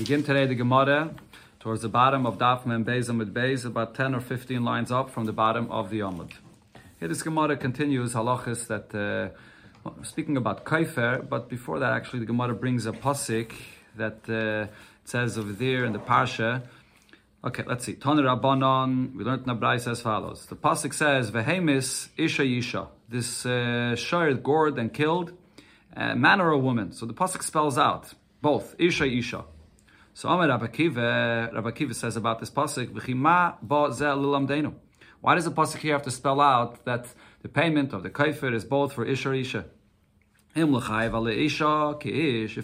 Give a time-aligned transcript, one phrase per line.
[0.00, 1.14] begin today the Gemara
[1.58, 5.10] towards the bottom of Daf Mem Beis Amud Beis, about 10 or 15 lines up
[5.10, 6.32] from the bottom of the Amud.
[6.98, 9.28] Here this Gemara continues halachas that, uh,
[10.02, 13.52] speaking about Kaifer, but before that actually the Gemara brings a pasik
[13.96, 14.72] that uh,
[15.04, 16.62] says over there in the Parsha,
[17.44, 17.94] Okay, let's see.
[17.94, 20.44] Tana Rabbanon, we learned the as follows.
[20.46, 25.32] The pasuk says, "Vehemis isha yisha." This uh, shared, gored, and killed,
[25.96, 26.92] uh, man or a woman.
[26.92, 28.12] So the pasuk spells out
[28.42, 29.44] both isha isha.
[30.20, 34.74] So Amar Rabbi Kiva, Rabbi Kiva says about this pasuk, "V'chima ba ze lilamdenu."
[35.22, 38.52] Why does the pasuk here have to spell out that the payment of the kaifer
[38.52, 39.64] is both for isha or isha?
[40.54, 40.64] If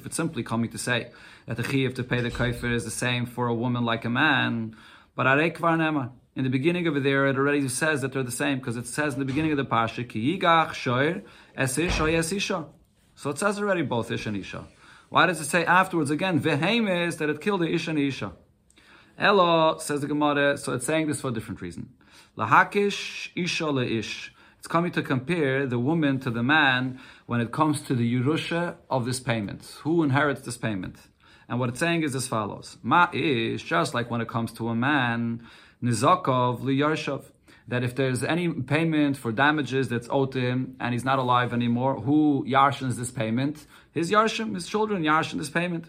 [0.07, 1.11] it's simply coming to say
[1.47, 4.11] that the chiyuv to pay the kaifer is the same for a woman like a
[4.11, 4.77] man,
[5.15, 8.77] but in the beginning of it there, it already says that they're the same because
[8.77, 11.23] it says in the beginning of the parsha, ki yigach
[11.57, 12.67] es isha.
[13.15, 14.67] So it says already both ish and isha.
[15.09, 18.33] Why does it say afterwards again, is that it killed the ish and isha?
[19.19, 21.91] Elo, says the Gemara, so it's saying this for a different reason.
[22.37, 24.33] Lahakish isha ish.
[24.59, 28.75] It's coming to compare the woman to the man when it comes to the Yerusha
[28.91, 29.79] of this payment.
[29.85, 30.97] Who inherits this payment?
[31.49, 32.77] And what it's saying is as follows.
[32.83, 35.47] Ma is just like when it comes to a man,
[35.83, 37.27] nizakov liyarshav.
[37.69, 41.53] That if there's any payment for damages that's owed to him and he's not alive
[41.53, 43.67] anymore, who yarshins this payment?
[43.97, 45.87] His yarshim, his children yarshin this payment.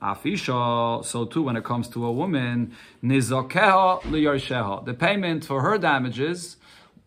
[0.00, 4.86] Afisha, so too when it comes to a woman, nizakeha liyarsheha.
[4.86, 6.56] The payment for her damages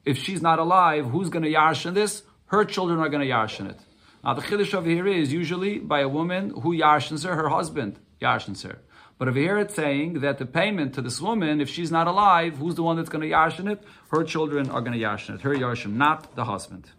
[0.05, 2.21] if she's not alive, who's going to yarshin this?
[2.45, 3.79] Her children are going to yarshin it.
[4.23, 7.99] Now the chiddush over here is usually by a woman who yarshins her, her husband
[8.21, 8.79] yarshins her.
[9.17, 12.57] But over here it's saying that the payment to this woman, if she's not alive,
[12.57, 13.83] who's the one that's going to yarshin it?
[14.11, 15.41] Her children are going to yarshin it.
[15.41, 16.91] Her yarshim, not the husband.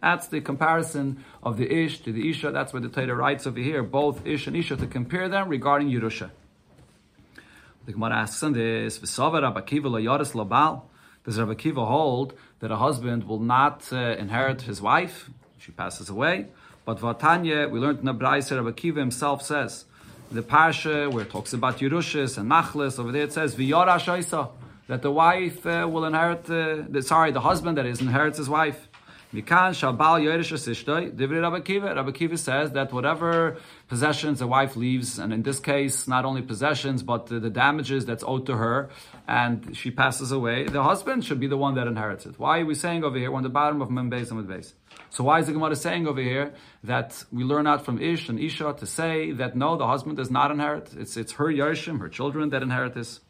[0.00, 2.50] That's the comparison of the ish to the isha.
[2.50, 5.90] That's where the Torah writes over here, both ish and isha, to compare them regarding
[5.90, 6.30] Yerusha.
[7.86, 9.18] The Gemara asks on this, does
[11.38, 15.28] Rabbi hold that a husband will not uh, inherit his wife?
[15.58, 16.46] She passes away.
[16.84, 19.84] But Vatanya, we learned in the Braise, Rabbi himself says,
[20.32, 24.48] the Parsha where it talks about Yerushas and Nachlis, over there it says, V'yara
[24.86, 28.48] that the wife uh, will inherit, uh, the, sorry, the husband that is inherits his
[28.48, 28.88] wife.
[29.32, 31.94] Mikan Shabal Yerush Asishtoi, Divri Rabbi Kiva.
[31.94, 36.42] Rabbi Kiva says that whatever possessions a wife leaves, and in this case, not only
[36.42, 38.90] possessions, but the, the, damages that's owed to her,
[39.28, 42.40] and she passes away, the husband should be the one that inherits it.
[42.40, 44.72] Why are we saying over here, we're on the bottom of Membeis and Medbeis.
[45.10, 46.52] So why is the Gemara saying over here
[46.82, 50.30] that we learn out from Ish and Isha to say that no, the husband does
[50.32, 50.92] not inherit?
[50.98, 53.20] It's, it's her Yershim, her children that inherit this.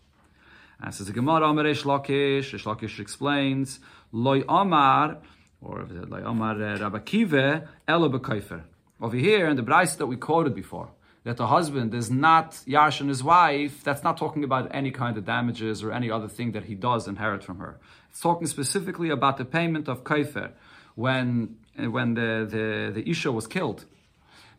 [0.81, 3.81] And says the Gemara, Amar Reish Lakish, Reish Lakish explains,
[4.13, 5.19] Loi Amar,
[5.63, 8.63] or if it's like Omar Rabakive Rabbi Kiva,
[9.01, 10.91] Over here in the Bryce that we quoted before,
[11.25, 15.27] that the husband is not Yarshin his wife, that's not talking about any kind of
[15.27, 17.79] damages or any other thing that he does inherit from her.
[18.11, 20.53] It's talking specifically about the payment of Kaifer
[20.95, 23.85] when uh, when the, the, the Isha was killed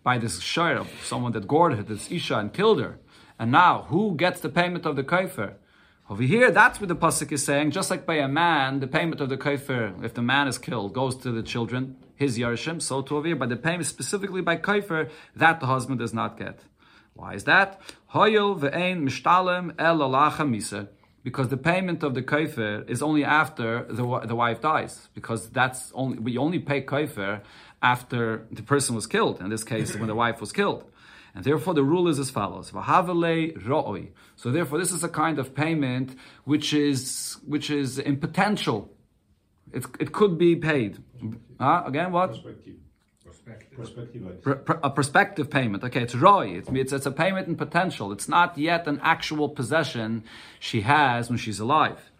[0.03, 2.99] by this shire someone that gored her, this Isha, and killed her.
[3.37, 5.55] And now, who gets the payment of the Kaifer?
[6.09, 7.71] Over here, that's what the pasuk is saying.
[7.71, 10.93] Just like by a man, the payment of the kaifer, if the man is killed,
[10.93, 12.81] goes to the children, his yarshim.
[12.81, 16.37] So to over here, by the payment specifically by kaifer, that the husband does not
[16.37, 16.59] get.
[17.13, 17.79] Why is that?
[18.13, 19.99] Ve'ein mishtalem el.
[21.23, 25.07] Because the payment of the kaifer is only after the, the wife dies.
[25.13, 27.41] Because that's only we only pay kaifer
[27.81, 29.39] after the person was killed.
[29.39, 30.90] In this case, when the wife was killed.
[31.33, 34.09] And therefore, the rule is as follows: roi.
[34.35, 38.89] So therefore, this is a kind of payment which is which is in potential.
[39.71, 40.97] It, it could be paid.
[41.59, 42.31] Again, what?
[42.31, 42.75] Perspective.
[44.83, 45.83] a prospective payment.
[45.83, 46.49] Okay, it's roi.
[46.57, 48.11] It's, it's, it's a payment in potential.
[48.11, 50.23] It's not yet an actual possession
[50.59, 52.11] she has when she's alive.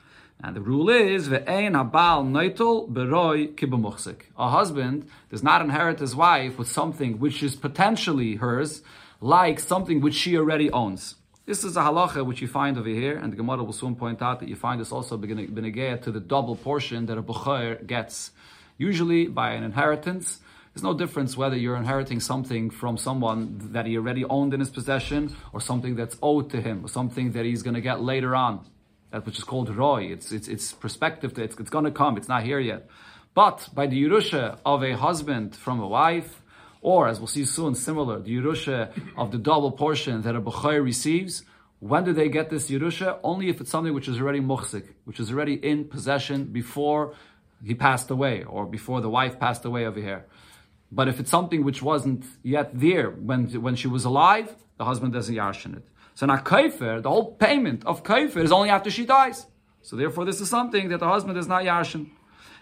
[0.44, 4.24] And the rule is ve'ein habal noitel beroi kibamuchsik.
[4.38, 8.82] A husband does not inherit his wife with something which is potentially hers,
[9.22, 11.16] like something which she already owns.
[11.46, 14.22] This is a halacha which you find over here, and the Gemara will soon point
[14.22, 18.32] out that you find this also benegeya to the double portion that a bukhar gets.
[18.78, 20.40] Usually by an inheritance,
[20.74, 24.70] there's no difference whether you're inheriting something from someone that he already owned in his
[24.70, 28.36] possession, or something that's owed to him, or something that he's going to get later
[28.36, 28.66] on.
[29.12, 30.06] That which is called roy.
[30.06, 31.34] It's it's it's perspective.
[31.36, 32.18] To, it's, it's going to come.
[32.18, 32.88] It's not here yet.
[33.34, 36.41] But by the Yerusha of a husband from a wife,
[36.82, 40.84] or, as we'll see soon, similar, the Yerusha of the double portion that a Bukhari
[40.84, 41.44] receives,
[41.80, 43.20] when do they get this Yerusha?
[43.24, 47.14] Only if it's something which is already muhsik, which is already in possession before
[47.64, 50.26] he passed away, or before the wife passed away over here.
[50.92, 55.14] But if it's something which wasn't yet there when, when she was alive, the husband
[55.14, 55.88] doesn't yarshin it.
[56.16, 59.46] So now kaifer, the whole payment of kaifer is only after she dies.
[59.82, 62.10] So therefore, this is something that the husband is not yarshin.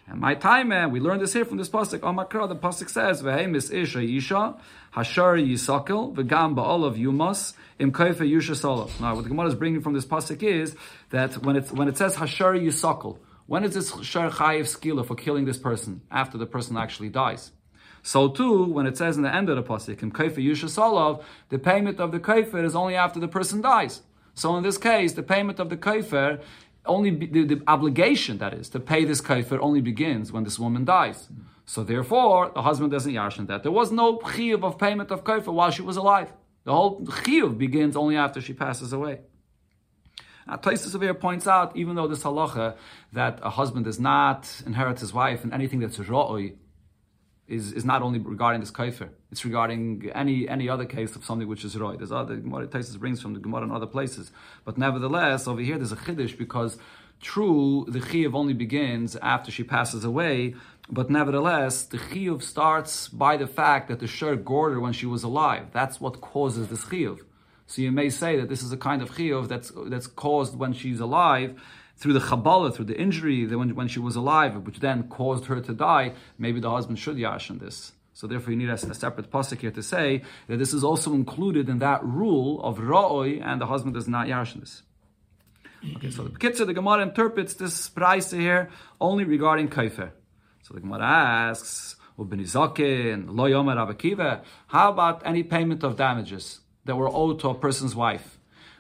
[0.09, 2.00] And my time, man, we learned this here from this pasuk.
[2.00, 4.56] Amakra, the pasuk says, "Vehemis isha isha
[4.95, 9.81] hashar yisakel v'gam ba'olav yumas im kaifa yusha solo." Now, what the Gemara is bringing
[9.81, 10.75] from this pasuk is
[11.11, 15.13] that when it when it says hashar yisakel, when is this shar chayiv skila for
[15.13, 17.51] killing this person after the person actually dies?
[18.01, 21.21] So too, when it says in the end of the pasuk, "Im kaifa yusha solov,"
[21.50, 24.01] the payment of the kaifer is only after the person dies.
[24.33, 26.41] So in this case, the payment of the kaifer
[26.89, 30.59] only be, the, the, obligation that is to pay this kaifer only begins when this
[30.59, 31.30] woman dies.
[31.65, 33.63] So therefore, the husband doesn't yarshin that.
[33.63, 36.33] There was no chiyuv of payment of kaifer while she was alive.
[36.65, 39.19] The whole chiyuv begins only after she passes away.
[40.47, 42.75] Now, Taisus here points out, even though this halacha
[43.13, 46.56] that a husband does not inherit his wife and anything that's ra'oi,
[47.50, 51.48] is, is not only regarding this kaifer, it's regarding any any other case of something
[51.48, 51.96] which is roy.
[51.96, 54.31] There's other Gemara Tosfos brings from the Gemara in other places.
[54.66, 56.78] But nevertheless, over here there's a chiddush because
[57.22, 60.56] true, the chiyuv only begins after she passes away,
[60.90, 65.24] but nevertheless, the chiyuv starts by the fact that the shir her when she was
[65.24, 65.68] alive.
[65.72, 67.19] That's what causes this chiyuv.
[67.68, 70.74] So you may say that this is a kind of chiyuv that's that's caused when
[70.74, 71.62] she's alive,
[72.00, 75.46] through the Kabbalah, through the injury that when, when she was alive, which then caused
[75.46, 77.92] her to die, maybe the husband should yashin this.
[78.13, 81.13] So therefore, you need a, a separate pasuk here to say that this is also
[81.13, 84.81] included in that rule of ra'oi, and the husband does not yashin this.
[85.96, 88.69] Okay, so the Kitzur, the Gemara interprets this price here
[89.00, 90.12] only regarding kaifer.
[90.63, 91.96] So the Gemara asks,
[94.68, 98.38] how about any payment of damages that were owed to a person's wife?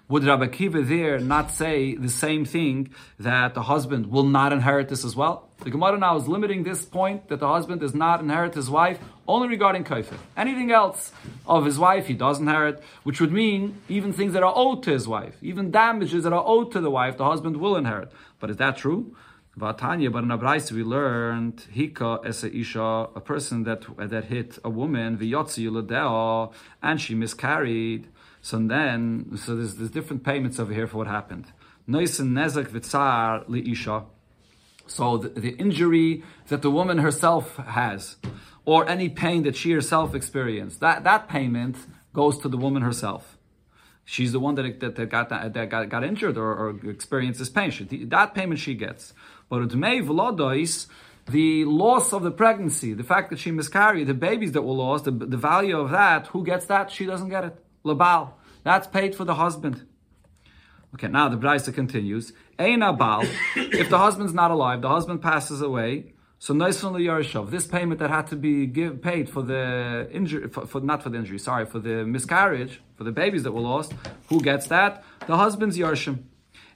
[0.09, 2.89] Would Rabbi Kiva there not say the same thing
[3.19, 5.49] that the husband will not inherit this as well?
[5.59, 8.97] The Gemara now is limiting this point that the husband does not inherit his wife
[9.27, 10.17] only regarding kaifer.
[10.35, 11.11] Anything else
[11.45, 14.91] of his wife he does inherit, which would mean even things that are owed to
[14.91, 18.11] his wife, even damages that are owed to the wife, the husband will inherit.
[18.39, 19.15] But is that true?
[19.59, 24.69] Vatanya, but in Abraisa we learned hika a isha, a person that that hit a
[24.69, 28.07] woman v'yotzi and she miscarried.
[28.49, 31.53] So then, so there's, there's different payments over here for what happened.
[31.87, 34.05] Noisen nezek v'tzar li'isha.
[34.87, 38.15] So the, the, injury that the woman herself has,
[38.65, 41.77] or any pain that she herself experienced, that, that payment
[42.11, 43.37] goes to the woman herself.
[44.03, 47.69] She's the one that, that, that got, that got, got injured or, or experiences pain.
[47.69, 49.13] She, that payment she gets.
[49.47, 50.87] But utmei v'lodois,
[51.27, 55.05] the loss of the pregnancy, the fact that she miscarried, the babies that were lost,
[55.05, 56.89] the, the value of that, who gets that?
[56.89, 57.63] She doesn't get it.
[57.85, 58.33] Labal.
[58.69, 59.87] That's paid for the husband.
[60.93, 62.33] Okay, now the Braisa continues.
[62.59, 67.99] Eina if the husband's not alive, the husband passes away, so Noisun Yarshav, this payment
[67.99, 71.39] that had to be give, paid for the injury, for, for, not for the injury,
[71.39, 73.91] sorry, for the miscarriage, for the babies that were lost,
[74.27, 75.03] who gets that?
[75.25, 76.25] The husband's Yarshim.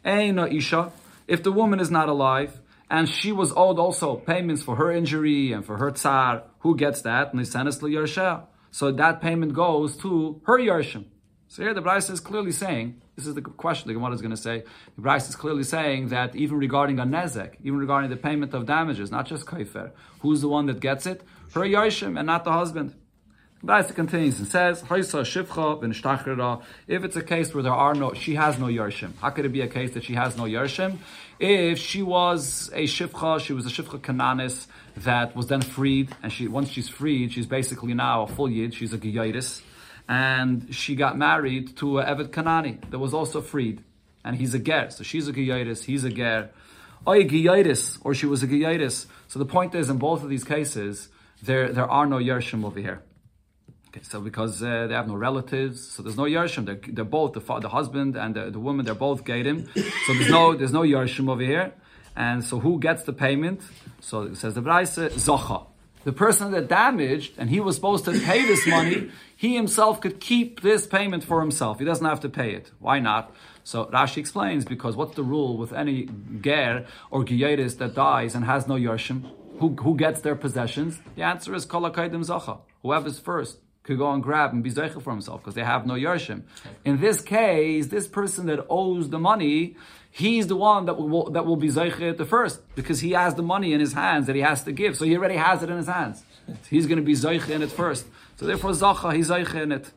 [0.03, 0.91] Eina Isha,
[1.27, 2.59] if the woman is not alive,
[2.89, 7.03] and she was owed also payments for her injury and for her tsar, who gets
[7.03, 7.35] that?
[7.35, 8.47] Nisanis Yarshav.
[8.71, 11.05] So that payment goes to her Yarshim.
[11.53, 14.31] So here the Bryce is clearly saying, this is the question the Gemara is going
[14.31, 14.63] to say,
[14.95, 18.65] the Bryce is clearly saying that even regarding a nezek, even regarding the payment of
[18.65, 19.91] damages, not just kaifer,
[20.21, 21.21] who's the one that gets it?
[21.53, 22.95] Her Yarshim and not the husband.
[23.59, 24.91] The Bryce continues and says, If
[27.03, 29.11] it's a case where there are no, she has no Yarshim.
[29.19, 30.97] How could it be a case that she has no Yarshim?
[31.39, 34.65] If she was a Shifcha, she was a Shifcha Kananis
[34.97, 38.73] that was then freed, and she once she's freed, she's basically now a full Yid,
[38.73, 39.61] she's a Giyaitis
[40.07, 43.83] and she got married to Evet Kanani that was also freed,
[44.23, 44.89] and he's a ger.
[44.89, 46.49] So she's a giyaitis, he's a ger.
[47.05, 49.07] Or a giyaitis, or she was a giyaitis.
[49.27, 51.09] So the point is, in both of these cases,
[51.41, 53.01] there there are no yershim over here.
[53.89, 56.65] Okay, so because uh, they have no relatives, so there's no yershim.
[56.65, 58.85] They're, they're both the, the husband and the, the woman.
[58.85, 59.67] They're both gaidim.
[60.05, 61.73] So there's no there's no yershim over here.
[62.15, 63.61] And so who gets the payment?
[63.99, 65.65] So it says the Braise, Zocha
[66.03, 70.19] the person that damaged and he was supposed to pay this money, he himself could
[70.19, 71.79] keep this payment for himself.
[71.79, 72.71] He doesn't have to pay it.
[72.79, 73.33] Why not?
[73.63, 76.09] So Rashi explains because what's the rule with any
[76.41, 79.29] ger or giyeris that dies and has no yershim?
[79.59, 80.99] Who, who gets their possessions?
[81.15, 82.59] The answer is kol zacha.
[82.81, 85.93] Whoever's first could go and grab and be zeicha for himself because they have no
[85.93, 86.43] yershim.
[86.83, 89.75] In this case, this person that owes the money,
[90.13, 93.41] he's the one that will that will be zeicha the first because he has the
[93.41, 94.95] money in his hands that he has to give.
[94.95, 96.23] So he already has it in his hands.
[96.69, 98.05] He's going to be zeicha in it first.
[98.37, 99.91] So therefore, zacha he's zeicha in it.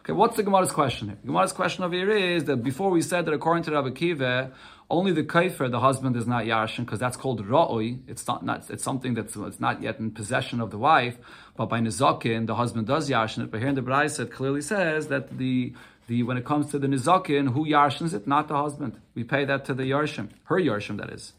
[0.00, 1.18] Okay, what's the Gemara's question here?
[1.24, 4.52] Gemara's question over here is that before we said that according to Rabbi Kiva,
[4.90, 8.00] only the kaifer, the husband, is not yashin because that's called ra'oi.
[8.08, 11.16] It's not, not it's something that's it's not yet in possession of the wife.
[11.56, 13.50] But by nezakin, the husband does yashin it.
[13.50, 15.74] But here in the Braisa, it clearly says that the
[16.10, 18.26] the when it comes to the nizakin, who yarshins it?
[18.26, 19.00] Not the husband.
[19.14, 21.32] We pay that to the yarshim, her yarshim, that is.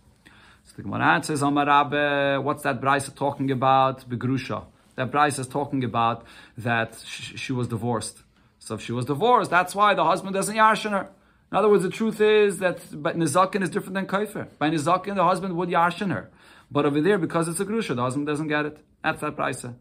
[0.64, 4.10] So the Gemara Amar what's that Brisa talking about?
[4.10, 4.64] Begrusha.
[4.96, 6.26] That Brisa is talking about
[6.58, 8.24] that sh- she was divorced.
[8.60, 11.10] So if she was divorced, that's why the husband doesn't yarshin her.
[11.52, 14.48] In other words, the truth is that but nizakin is different than kaifer.
[14.58, 16.30] By nizakin, the husband would yarshin her.
[16.72, 18.78] But over there, because it's a grusha, the husband doesn't get it.
[19.04, 19.76] That's that Brisa.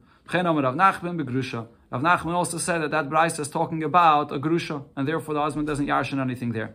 [1.90, 5.40] Rav Nachman also said that that Brisa is talking about a grusha, and therefore the
[5.40, 6.75] husband doesn't yarshin anything there.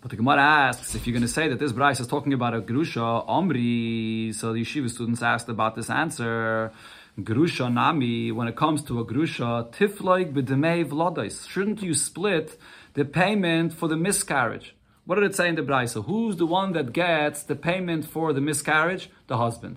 [0.00, 2.54] But the Gemara asks, if you're going to say that this Brisa is talking about
[2.54, 6.72] a grusha, Omri, so the yeshiva students asked about this answer.
[7.18, 11.46] Grusha nami, when it comes to a grusha, tifloik b'demei v'lodais.
[11.46, 12.58] Shouldn't you split
[12.94, 14.76] the payment for the miscarriage?
[15.04, 16.04] What did it say in the Brisa?
[16.06, 19.10] Who's the one that gets the payment for the miscarriage?
[19.26, 19.76] The husband.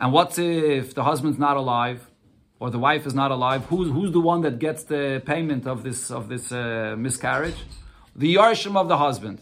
[0.00, 2.08] And what if the husband's not alive?
[2.64, 5.82] Or the wife is not alive, who's, who's the one that gets the payment of
[5.82, 7.60] this of this uh, miscarriage?
[8.16, 9.38] The yarshim of the husband.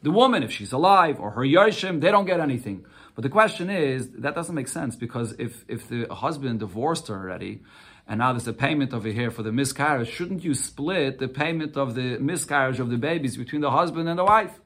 [0.00, 2.86] The woman, if she's alive, or her yarshim, they don't get anything.
[3.14, 7.16] But the question is, that doesn't make sense because if, if the husband divorced her
[7.22, 7.60] already,
[8.08, 11.76] and now there's a payment over here for the miscarriage, shouldn't you split the payment
[11.76, 14.58] of the miscarriage of the babies between the husband and the wife?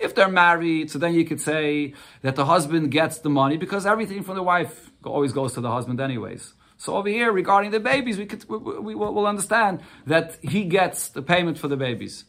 [0.00, 3.86] If they're married, so then you could say that the husband gets the money because
[3.86, 6.52] everything from the wife always goes to the husband anyways.
[6.84, 11.08] So over here, regarding the babies, we could we, we will understand that he gets
[11.08, 12.26] the payment for the babies,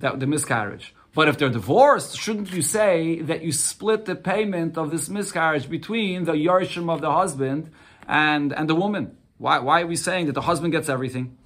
[0.00, 0.92] that the miscarriage.
[1.14, 5.70] But if they're divorced, shouldn't you say that you split the payment of this miscarriage
[5.70, 7.70] between the yarshim of the husband
[8.08, 9.16] and, and the woman?
[9.38, 11.38] Why, why are we saying that the husband gets everything?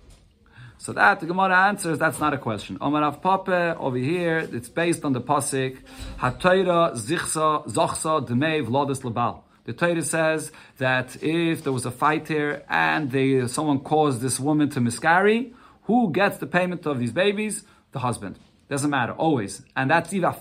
[0.79, 2.79] So that the Gemara answers that's not a question.
[2.81, 5.77] Omar Rav Papa over here, it's based on the pasuk
[6.19, 9.43] Hatayra Zichsa Zochsa Dmei Vlodis Labal.
[9.69, 14.41] The Torah says that if there was a fight here and they, someone caused this
[14.41, 17.65] woman to miscarry, who gets the payment of these babies?
[17.93, 18.39] The husband.
[18.71, 19.61] Doesn't matter, always.
[19.77, 20.33] And that's even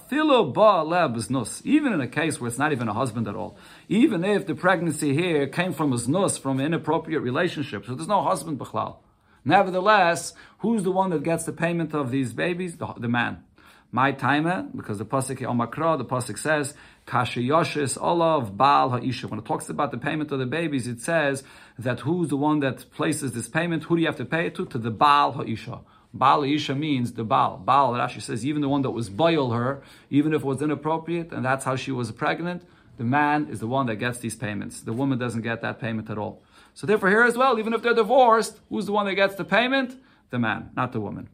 [1.66, 3.58] even in a case where it's not even a husband at all.
[3.90, 8.08] Even if the pregnancy here came from a znus, from an inappropriate relationship, so there's
[8.08, 8.96] no husband b'chlal.
[9.44, 12.78] Nevertheless, who's the one that gets the payment of these babies?
[12.78, 13.44] The, the man.
[13.92, 16.74] My timer, because the pasuk on Makra, the pasuk says,
[17.06, 19.30] Kasha Yoshis Olav Baal Ha'isha.
[19.30, 21.44] When it talks about the payment of the babies, it says
[21.80, 23.86] that who's the one that places this payment?
[23.86, 24.66] Who do you have to pay it to?
[24.66, 25.80] To the Baal Ha'isha.
[26.14, 27.58] Baal Ha'isha means the Baal.
[27.58, 31.32] Baal, Rashi says, even the one that was boil her, even if it was inappropriate,
[31.32, 32.64] and that's how she was pregnant,
[32.98, 34.82] the man is the one that gets these payments.
[34.82, 36.42] The woman doesn't get that payment at all.
[36.74, 39.46] So therefore here as well, even if they're divorced, who's the one that gets the
[39.46, 39.98] payment?
[40.30, 41.30] The man, not the woman.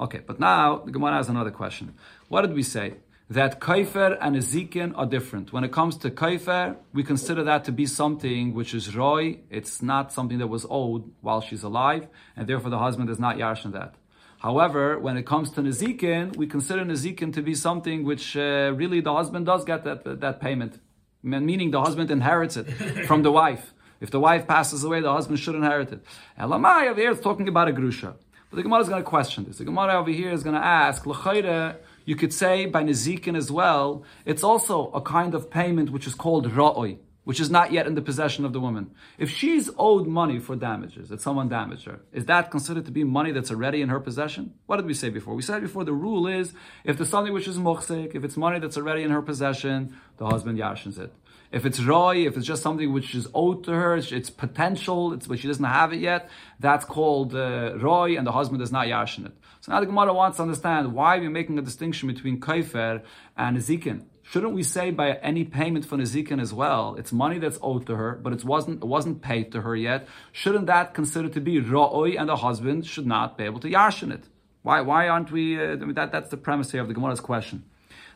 [0.00, 1.94] Okay, but now the Gemara has another question.
[2.28, 2.94] What did we say?
[3.32, 5.52] that kaifer and ezikin are different.
[5.52, 9.38] When it comes to kaifer, we consider that to be something which is roy.
[9.48, 13.36] It's not something that was owed while she's alive, and therefore the husband is not
[13.38, 13.94] yarshin that.
[14.40, 19.00] However, when it comes to nezikin, we consider nezikin to be something which uh, really
[19.00, 20.80] the husband does get that, that payment,
[21.22, 22.64] meaning the husband inherits it
[23.06, 23.72] from the wife.
[24.00, 26.04] If the wife passes away, the husband should inherit it.
[26.38, 28.14] Elamai over here is talking about a grusha.
[28.52, 29.56] But the Gemara is going to question this.
[29.56, 34.04] The Gemara over here is going to ask, you could say by Nezikin as well,
[34.26, 37.94] it's also a kind of payment which is called Ra'oi, which is not yet in
[37.94, 38.90] the possession of the woman.
[39.16, 43.04] If she's owed money for damages, that someone damaged her, is that considered to be
[43.04, 44.52] money that's already in her possession?
[44.66, 45.34] What did we say before?
[45.34, 46.52] We said before the rule is
[46.84, 50.26] if there's something which is muhsik, if it's money that's already in her possession, the
[50.26, 51.10] husband yashins it.
[51.52, 55.26] If it's roy, if it's just something which is owed to her, it's, potential, it's
[55.26, 58.86] but she doesn't have it yet, that's called uh, roy, and the husband does not
[58.86, 59.32] yashin it.
[59.60, 63.02] So now the Gemara wants to understand why we're making a distinction between kaifer
[63.36, 64.06] and ezikin.
[64.22, 67.96] Shouldn't we say by any payment for Nezikin as well, it's money that's owed to
[67.96, 70.08] her, but it wasn't it wasn't paid to her yet?
[70.30, 74.12] Shouldn't that considered to be ra'oi, and the husband should not be able to yashin
[74.12, 74.24] it?
[74.62, 75.60] Why why aren't we?
[75.60, 77.64] Uh, that that's the premise here of the Gemara's question.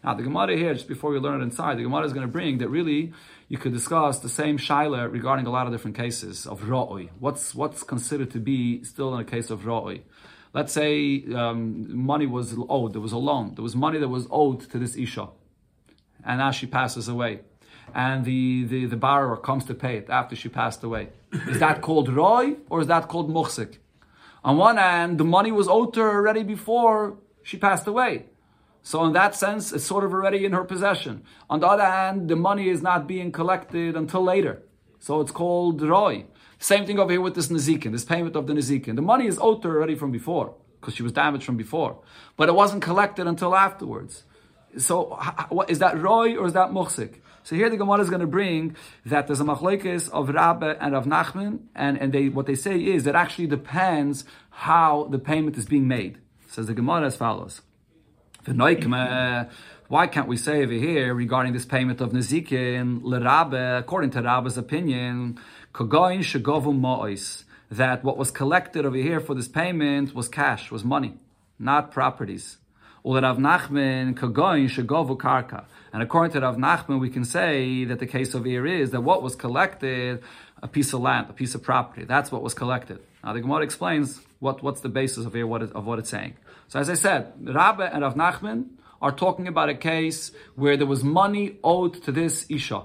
[0.06, 2.32] Now, the Gemara here, just before we learn it inside, the Gemara is going to
[2.32, 3.12] bring that really
[3.48, 7.08] you could discuss the same shaila regarding a lot of different cases of ra'oi.
[7.18, 10.02] What's what's considered to be still in a case of ra'oi?
[10.54, 14.28] Let's say um, money was owed, there was a loan, there was money that was
[14.30, 15.26] owed to this isha,
[16.24, 17.40] and now she passes away,
[17.92, 21.08] and the, the, the borrower comes to pay it after she passed away.
[21.48, 23.78] Is that called roy or is that called muhsik?
[24.44, 28.26] On one hand, the money was owed to her already before she passed away.
[28.86, 31.24] So in that sense, it's sort of already in her possession.
[31.50, 34.62] On the other hand, the money is not being collected until later.
[35.00, 36.26] So it's called roy.
[36.60, 38.94] Same thing over here with this Nezikin, this payment of the Nezikin.
[38.94, 41.98] The money is owed to her already from before, because she was damaged from before.
[42.36, 44.22] But it wasn't collected until afterwards.
[44.78, 47.16] so what, is that roy or is that muchsik?
[47.42, 50.94] So here the Gemara is going to bring that there's a machlekes of Rabbe and
[50.94, 55.56] of Nachman, and, and they what they say is that actually depends how the payment
[55.56, 56.18] is being made.
[56.46, 57.62] Says the Gemara as follows.
[58.48, 59.46] Uh,
[59.88, 64.56] why can't we say over here regarding this payment of Nezikin, L'Rabbe, according to Rabbe's
[64.56, 65.40] opinion,
[65.72, 70.84] Kogoin Shagovu Ma'ois, that what was collected over here for this payment was cash, was
[70.84, 71.14] money,
[71.58, 72.58] not properties.
[73.04, 73.52] And according
[76.32, 79.34] to Rav Nachman, we can say that the case over here is that what was
[79.34, 80.22] collected,
[80.62, 82.04] a piece of land, a piece of property.
[82.04, 83.00] That's what was collected.
[83.24, 86.34] Now the Gemara explains what, what's the basis of here of what it's saying.
[86.68, 88.70] So as I said, Rabbe and Rav Nachman
[89.00, 92.82] are talking about a case where there was money owed to this Isha.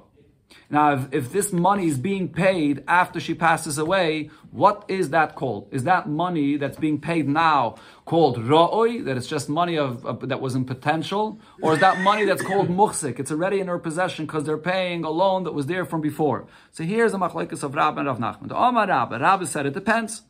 [0.70, 5.36] Now, if, if, this money is being paid after she passes away, what is that
[5.36, 5.68] called?
[5.72, 10.30] Is that money that's being paid now called ra'oi, that it's just money of, of,
[10.30, 11.40] that was in potential?
[11.62, 13.20] Or is that money that's called muhsik?
[13.20, 16.48] It's already in her possession because they're paying a loan that was there from before.
[16.72, 18.52] So here's the machlekes of Rab and Rav Nachman.
[18.52, 20.22] Omar Rab, Rab said it depends.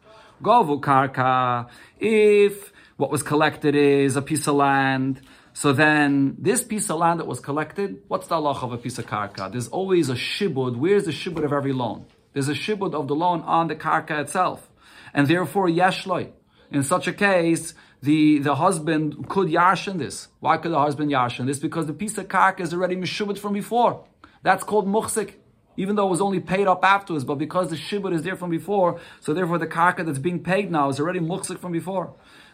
[0.42, 1.68] Govu karka,
[2.00, 5.22] if what was collected is a piece of land,
[5.54, 9.00] so then, this piece of land that was collected, what's the Allah of a piece
[9.00, 9.52] of karka?
[9.52, 10.78] There's always a shibud.
[10.78, 12.06] Where's the shibud of every loan?
[12.34, 14.70] There's a shibud of the loan on the karka itself.
[15.16, 16.30] And therefore, yeshloi.
[16.72, 20.28] In such a case, the, the husband could yarshin this.
[20.40, 21.60] Why could the husband yarshin this?
[21.60, 24.06] Because the piece of karka is already mishubad from before.
[24.44, 25.34] That's called muhsik.
[25.76, 28.52] Even though it was only paid up afterwards, but because the shibud is there from
[28.52, 32.14] before, so therefore the karka that's being paid now is already muhsik from before.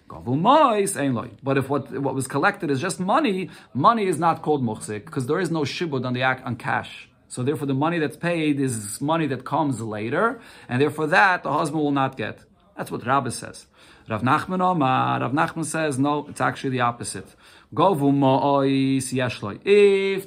[0.10, 5.28] But if what, what was collected is just money, money is not called muhsik because
[5.28, 7.10] there is no shibud on the act on cash.
[7.28, 11.52] So therefore, the money that's paid is money that comes later, and therefore that the
[11.52, 12.40] husband will not get.
[12.78, 13.68] That's what Rabbi says.
[14.10, 17.36] Rav Nachman Omar, Rav Nachman says no, it's actually the opposite.
[17.76, 18.00] If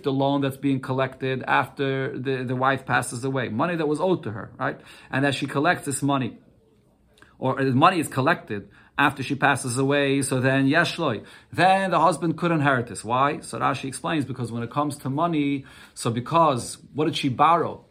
[0.03, 4.23] the loan that's being collected after the, the wife passes away, money that was owed
[4.25, 4.79] to her, right,
[5.11, 6.39] and that she collects this money,
[7.39, 8.69] or the money is collected
[9.01, 11.25] after she passes away, so then yeshloi.
[11.51, 13.03] Then the husband could inherit this.
[13.03, 13.41] Why?
[13.41, 17.87] So Rashi explains because when it comes to money, so because what did she borrow?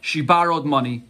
[0.00, 1.04] She borrowed money,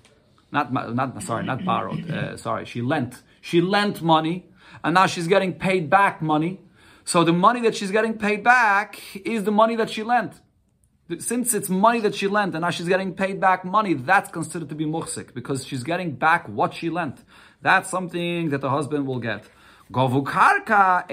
[0.50, 2.10] not not sorry, not borrowed.
[2.10, 3.22] Uh, sorry, she lent.
[3.40, 4.36] She lent money,
[4.82, 6.58] and now she's getting paid back money.
[7.04, 9.00] So the money that she's getting paid back
[9.34, 10.32] is the money that she lent.
[11.18, 14.68] Since it's money that she lent and now she's getting paid back money, that's considered
[14.68, 17.18] to be muhsik because she's getting back what she lent.
[17.62, 19.44] That's something that the husband will get.
[19.92, 21.04] However,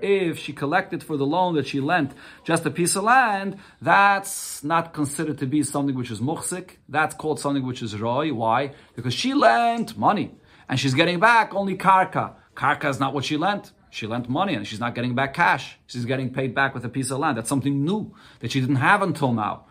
[0.00, 2.12] if she collected for the loan that she lent
[2.44, 6.76] just a piece of land, that's not considered to be something which is muhsik.
[6.88, 8.32] That's called something which is roy.
[8.32, 8.74] Why?
[8.94, 10.36] Because she lent money
[10.68, 12.34] and she's getting back only karka.
[12.54, 13.72] Karka is not what she lent.
[13.90, 15.76] She lent money and she's not getting back cash.
[15.88, 17.38] She's getting paid back with a piece of land.
[17.38, 19.66] That's something new that she didn't have until now.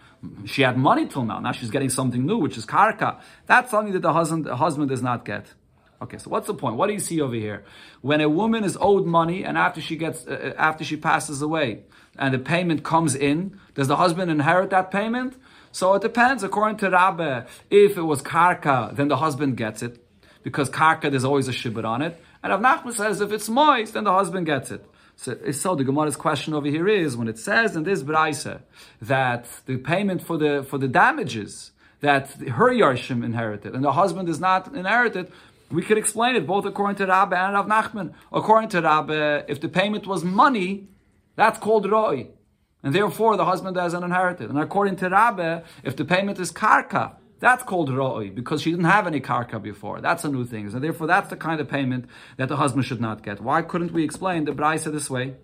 [0.46, 1.40] She had money till now.
[1.40, 3.22] Now she's getting something new, which is karka.
[3.46, 5.54] That's something that the husband, the husband does not get.
[6.04, 6.76] Okay, so what's the point?
[6.76, 7.64] What do you see over here?
[8.02, 11.42] When a woman is owed money and after she gets, uh, uh, after she passes
[11.42, 11.84] away,
[12.18, 15.36] and the payment comes in, does the husband inherit that payment?
[15.72, 16.44] So it depends.
[16.44, 20.06] According to Rabbe, if it was karka, then the husband gets it
[20.44, 22.22] because karka there's always a shibud on it.
[22.44, 24.86] And Rav Nachman says if it's moist, then the husband gets it.
[25.16, 28.62] So, so the Gemara's question over here is when it says in this brayse
[29.02, 34.28] that the payment for the for the damages that her yarshim inherited and the husband
[34.28, 35.32] is not inherited,
[35.74, 38.14] we could explain it both according to Rabbi and Rav Nachman.
[38.32, 40.88] According to Rabbi, if the payment was money,
[41.36, 42.28] that's called roi.
[42.84, 44.50] And therefore the husband doesn't inherit it.
[44.50, 48.86] And according to Rabbi, if the payment is karka, that's called roi, because she didn't
[48.86, 50.00] have any karka before.
[50.00, 50.72] That's a new thing.
[50.72, 52.06] And therefore that's the kind of payment
[52.38, 53.42] that the husband should not get.
[53.42, 55.36] Why couldn't we explain the Braisa this way?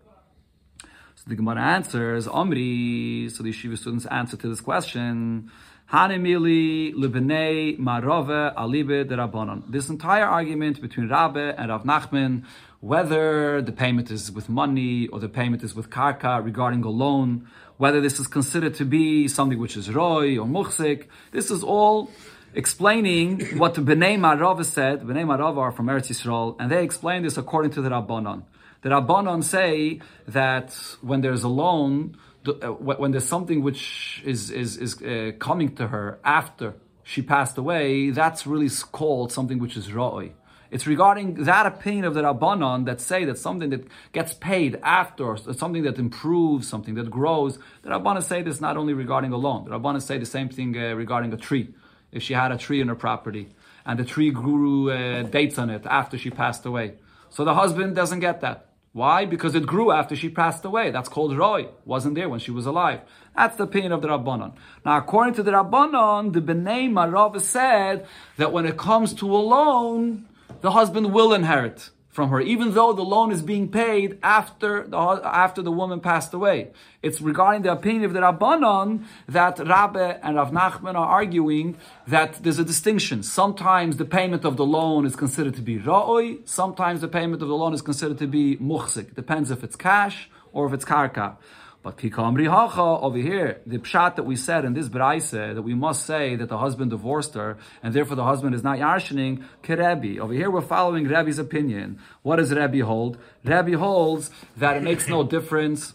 [1.15, 5.51] So the Gemara answers, Omri, so the Yeshiva students answer to this question.
[5.91, 9.63] Hanemili libnei marove alibe derabanan.
[9.71, 12.43] This entire argument between Rabbe and Rav Nachman,
[12.79, 17.47] whether the payment is with money or the payment is with karka regarding a loan,
[17.77, 22.11] whether this is considered to be something which is roy or muhsik, this is all
[22.53, 25.01] explaining what the Bnei Marava said.
[25.01, 28.43] Bnei Marava are from Eretz Yisrael, and they explain this according to the Rabbanon.
[28.83, 30.71] The Rabbanon say that
[31.01, 36.19] when there's a loan, when there's something which is is is uh, coming to her
[36.23, 40.31] after she passed away, that's really called something which is roi.
[40.71, 45.35] It's regarding that opinion of the Rabbanon that say that something that gets paid after,
[45.35, 47.57] something that improves, something that grows.
[47.81, 49.65] The Rabbanon say this not only regarding a loan.
[49.65, 51.73] The Rabbanon say the same thing uh, regarding a tree.
[52.11, 53.49] If she had a tree in her property
[53.85, 56.95] and the tree grew uh, dates on it after she passed away,
[57.29, 58.68] so the husband doesn't get that.
[58.91, 59.25] Why?
[59.25, 60.89] Because it grew after she passed away.
[60.89, 61.67] That's called Roy.
[61.85, 63.01] Wasn't there when she was alive.
[63.35, 64.53] That's the opinion of the Rabbanon.
[64.83, 69.37] Now, according to the Rabbanon, the Bnei Marav said that when it comes to a
[69.37, 70.27] loan,
[70.61, 74.97] the husband will inherit from her, even though the loan is being paid after the
[74.97, 76.57] after the woman passed away.
[77.01, 81.77] It's regarding the opinion of the Rabbanon that Rabbe and Rav Nachman are arguing
[82.07, 83.23] that there's a distinction.
[83.23, 87.47] Sometimes the payment of the loan is considered to be ra'oi, sometimes the payment of
[87.47, 89.15] the loan is considered to be muhsik.
[89.15, 91.37] Depends if it's cash or if it's karka.
[91.81, 95.73] But Kikamri Hacha, over here, the pshat that we said in this braise, that we
[95.73, 100.19] must say that the husband divorced her, and therefore the husband is not yarshening, Kerebi.
[100.19, 101.99] Over here we're following Rebbe's opinion.
[102.21, 103.17] What does Rebbe hold?
[103.45, 105.93] Rebbe holds that it makes no difference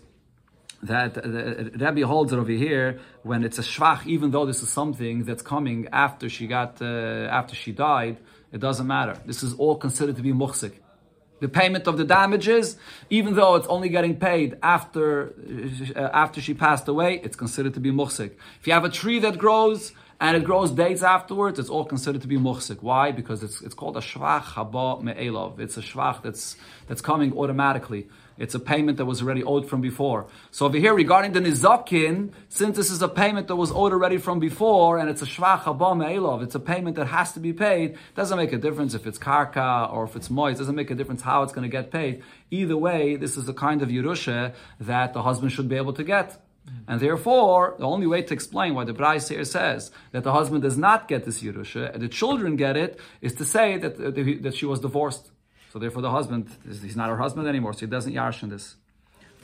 [0.84, 4.70] that uh, Rabbi holds it over here when it's a shvach, even though this is
[4.70, 8.18] something that's coming after she got uh, after she died,
[8.52, 9.16] it doesn't matter.
[9.24, 10.72] This is all considered to be muhsik
[11.40, 12.76] the payment of the damages,
[13.10, 15.34] even though it's only getting paid after
[15.96, 18.32] uh, after she passed away, it's considered to be muhsik.
[18.60, 22.22] If you have a tree that grows and it grows days afterwards, it's all considered
[22.22, 22.82] to be muhsik.
[22.82, 23.10] Why?
[23.10, 25.58] Because it's, it's called a shvach haba me'elov.
[25.58, 28.08] It's a shvach that's that's coming automatically.
[28.38, 30.26] It's a payment that was already owed from before.
[30.50, 34.18] So over here, regarding the nizakin, since this is a payment that was owed already
[34.18, 37.52] from before, and it's a shvach haba me'elov, it's a payment that has to be
[37.52, 37.96] paid.
[38.14, 40.58] Doesn't make a difference if it's karka or if it's moist.
[40.58, 42.22] Doesn't make a difference how it's going to get paid.
[42.50, 46.04] Either way, this is a kind of yerusha that the husband should be able to
[46.04, 46.40] get.
[46.88, 50.62] And therefore, the only way to explain why the Bryce here says that the husband
[50.62, 54.10] does not get this Yerusha and the children get it is to say that, uh,
[54.42, 55.30] that she was divorced.
[55.74, 58.76] So therefore, the husband, he's not her husband anymore, so he doesn't yarshin this.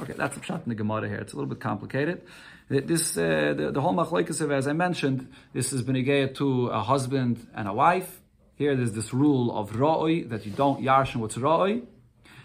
[0.01, 1.19] Okay, that's the pshat in the Gemara here.
[1.19, 2.23] It's a little bit complicated.
[2.69, 5.97] This, uh, the, the whole machlokes, as I mentioned, this is been
[6.37, 8.21] to a husband and a wife.
[8.55, 11.83] Here, there's this rule of roi that you don't yarshin what's roi.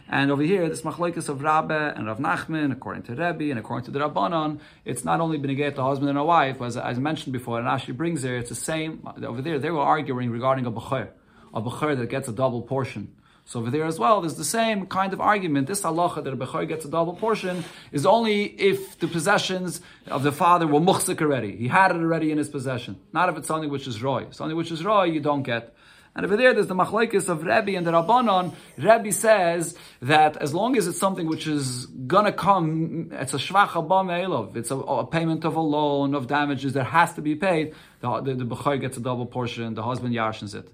[0.09, 3.85] And over here, this machlokes of Rabbe and Rav Nachman, according to Rebbe and according
[3.85, 7.33] to the Rabbanon, it's not only been a husband and a wife, as, as mentioned
[7.33, 9.07] before, and Rashi brings there, it's the same.
[9.23, 11.09] Over there, they were arguing regarding a bechor,
[11.53, 13.13] a bechor that gets a double portion.
[13.47, 15.67] So over there as well, there's the same kind of argument.
[15.67, 20.23] This halacha that a bechor gets a double portion is only if the possessions of
[20.23, 21.55] the father were muhsik already.
[21.55, 22.99] He had it already in his possession.
[23.13, 24.25] Not if it's something which is roy.
[24.31, 25.75] Something which is roy, you don't get.
[26.15, 28.55] And over there, there's the machlekes of Rebbe and the Rabbanon.
[28.77, 33.73] Rebbe says that as long as it's something which is gonna come, it's a shvach
[33.73, 37.75] elov, it's a, a, payment of a loan, of damages that has to be paid,
[37.99, 40.71] the, the, the gets a double portion, the husband yarshins it.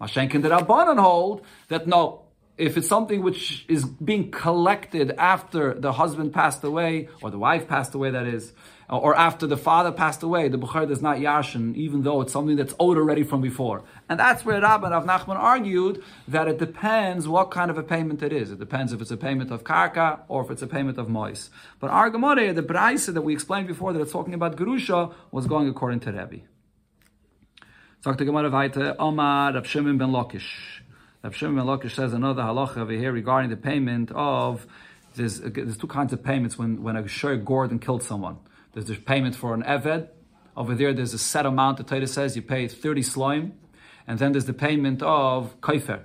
[0.00, 2.24] Mashenk and the Rabbanon hold that no,
[2.56, 7.66] if it's something which is being collected after the husband passed away, or the wife
[7.66, 8.52] passed away, that is,
[8.88, 12.54] or after the father passed away, the Bukhari does not yashin, even though it's something
[12.54, 13.82] that's owed already from before.
[14.08, 18.22] And that's where Rabbi Rav Nachman argued that it depends what kind of a payment
[18.22, 18.52] it is.
[18.52, 21.50] It depends if it's a payment of karka or if it's a payment of mois.
[21.80, 25.46] But our Gemara, the Braisa that we explained before that it's talking about Gerusha, was
[25.46, 26.44] going according to Rebbe.
[28.04, 30.82] Sagt the Gemara weiter, Omar Rav Shimon ben Lakish.
[31.22, 34.66] Rav Shimon ben Lakish says another halacha over here regarding the payment of,
[35.14, 38.36] there's, there's two kinds of payments when, when a shir gored and killed someone.
[38.74, 40.08] There's the payment for an Eved.
[40.54, 43.54] Over there, there's a set amount, the Torah says you pay 30 slime.
[44.06, 46.02] And then there's the payment of Kaifer.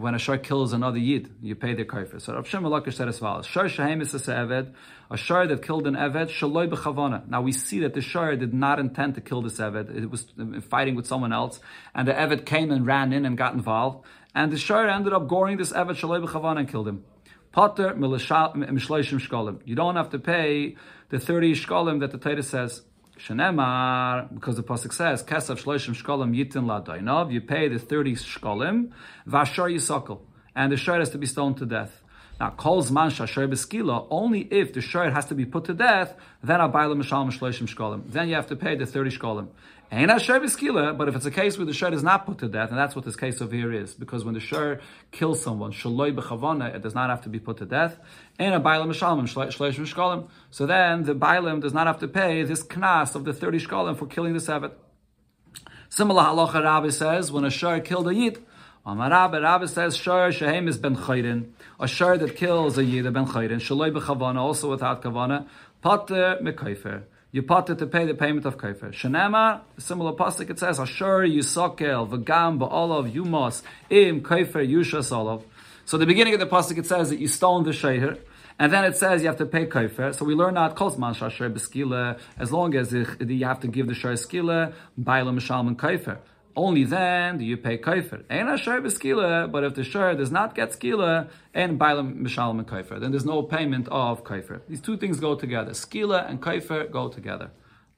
[0.00, 2.22] When a shar kills another Yid, you pay the Kaifer.
[2.22, 3.44] So Rav Shimon Lakish said as follows.
[3.44, 4.72] Shar Shahem is Eved.
[5.10, 7.28] A shar that killed an Eved, Shaloi B'chavana.
[7.28, 9.94] Now we see that the shar did not intend to kill this Eved.
[9.94, 11.60] It was uh, fighting with someone else.
[11.94, 14.06] And the Eved came and ran in and got involved.
[14.34, 17.04] And the shar ended up goring this Eved, Shaloi B'chavana, and killed him.
[17.52, 19.60] Potter Mishloishim Shkolim.
[19.66, 20.76] You don't have to pay
[21.10, 22.82] the 30 shkolim that the Torah says.
[23.26, 28.92] Shenemar, because the pasuk says, "Kesav shloishim shkolim yitin la You pay the 30 shkolim,
[29.28, 30.20] vashar yisakol,
[30.54, 31.99] and the shor has to be stoned to death.
[32.40, 36.14] Now, calls man shashar beskila only if the shor has to be put to death.
[36.42, 38.10] Then abayla mishal shloishim shkolim.
[38.10, 39.48] Then you have to pay the 30 shkolim.
[39.92, 42.70] Ain't a but if it's a case where the shur is not put to death,
[42.70, 46.14] and that's what this case of here is, because when the shur kills someone, shaloi
[46.14, 47.98] b'chavana, it does not have to be put to death.
[48.38, 50.28] Ain't a bailam mishalim, shleish shkalim.
[50.50, 53.98] So then the bailam does not have to pay this knas of the 30 shkalim
[53.98, 54.70] for killing the seven.
[55.88, 58.38] Similar halacha Rabbi says, when a shur killed a yid,
[58.86, 61.50] Amarabe Rabbi says, shur shehem is ben chayrin.
[61.78, 65.46] A shur that kills a yid, ben chayrin, shaloi b'chavana, also without kavana,
[65.82, 68.88] pater mekayfer you it to pay the payment of kafir.
[68.88, 75.44] Shanema, similar pasuk, it says, Ashur Yusakel, Vagam Ba'olav Yumos, Im Kafir Yushas Olav.
[75.84, 78.18] So the beginning of the pasuk, it says that you stone the sheher,
[78.58, 80.12] and then it says you have to pay kafir.
[80.12, 83.06] So we learn that Kozman Shasher Beskila, as long as you
[83.44, 86.18] have to give the sheher skila, Bailam Shalman kafir.
[86.66, 88.22] Only then do you pay kaifer.
[88.28, 92.68] Ein asher b'skila, but if the share does not get skila, and bailam mishalom and
[92.68, 94.60] kaifer, then there's no payment of kaifer.
[94.68, 95.70] These two things go together.
[95.70, 97.50] Skila and kaifer go together.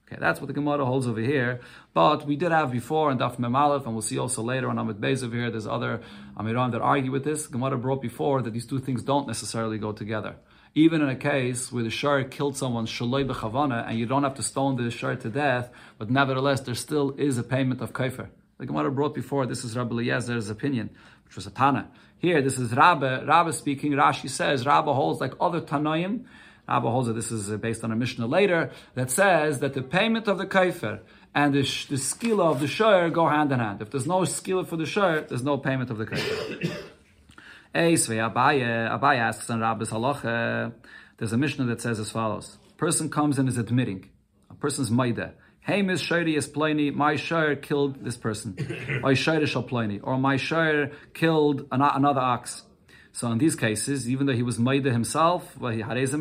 [0.07, 1.61] Okay, that's what the Gemara holds over here.
[1.93, 4.79] But we did have before in Daf Mem Aleph, and we'll see also later on
[4.79, 6.01] Amid Beis over here, there's other
[6.37, 7.47] Amiram that argue with this.
[7.47, 10.37] Gemara brought before that these two things don't necessarily go together.
[10.75, 14.35] Even in a case where the shar killed someone shaloi b'chavana, and you don't have
[14.35, 18.29] to stone the shar to death, but nevertheless there still is a payment of kaifer.
[18.63, 20.91] The Gemara brought before, this is Rabbi Eliezer's opinion,
[21.25, 21.91] which was a Tana.
[22.19, 26.27] Here, this is Rabbi, Rabbi speaking, Rashi says, Rabbi holds like other Tanoim,
[26.69, 30.29] Abba holds that this is based on a Mishnah later that says that the payment
[30.29, 31.01] of the kaifer
[31.35, 33.83] and the, the skila of the shor go hand in hand.
[33.83, 36.73] If there's no skila for the shor, there's no payment of the kaifer.
[37.75, 40.73] Abaye Abaye asks on Rabbi's halacha,
[41.17, 42.59] there's a Mishnah that says as follows.
[42.71, 44.09] A person comes and is admitting,
[44.49, 45.35] a person's maida.
[45.65, 46.91] Hey, Miss Shari is pliny.
[46.91, 48.57] My shire killed this person.
[49.01, 52.65] My shall pliny, or my shire killed another ox.
[53.13, 56.13] So in these cases, even though he was Maida himself, based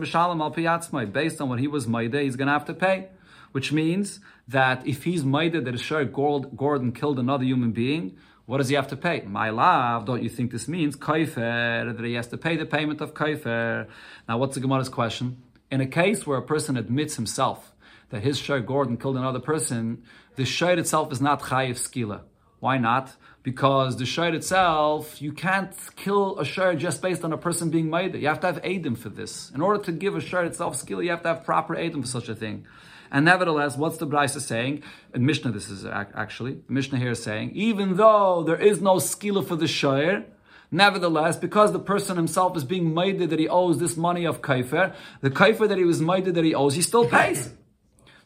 [1.41, 3.08] on what he was Maida, he's going to have to pay.
[3.51, 8.69] Which means that if he's Maida that Shar Gordon killed another human being, what does
[8.69, 9.21] he have to pay?
[9.21, 13.01] My love, don't you think this means kaifer, that he has to pay the payment
[13.01, 13.88] of kaifer?
[14.30, 15.41] Now, what's the Gemara's question?
[15.71, 17.71] In a case where a person admits himself
[18.12, 20.04] that his Shar Gordon killed another person,
[20.36, 22.21] the Shar itself is not chayiv skila.
[22.62, 23.15] Why not?
[23.41, 27.89] Because the shayr itself, you can't kill a shayr just based on a person being
[27.89, 28.13] made.
[28.13, 29.52] You have to have Adim for this.
[29.56, 32.08] In order to give a shayr itself Skila, you have to have proper Adim for
[32.08, 32.67] such a thing.
[33.12, 34.84] And nevertheless, what's the Brisa saying?
[35.15, 39.45] In Mishnah, this is actually, Mishnah here is saying, even though there is no skila
[39.45, 40.26] for the shayr,
[40.74, 44.95] Nevertheless, because the person himself is being made that he owes this money of kaifer,
[45.19, 47.54] the kaifer that he was made that he owes, he still pays.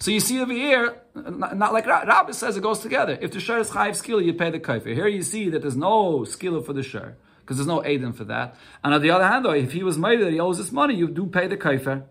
[0.05, 3.17] So you see over here, not, like Rabbi says, it goes together.
[3.19, 4.93] If the share is chayiv skill, you pay the kaifer.
[4.93, 8.23] Here you see that there's no skill for the share because there's no aiden for
[8.25, 8.55] that.
[8.83, 10.93] And on the other hand, though, if he was made that he owes this money,
[10.93, 12.03] you do pay the kaifer.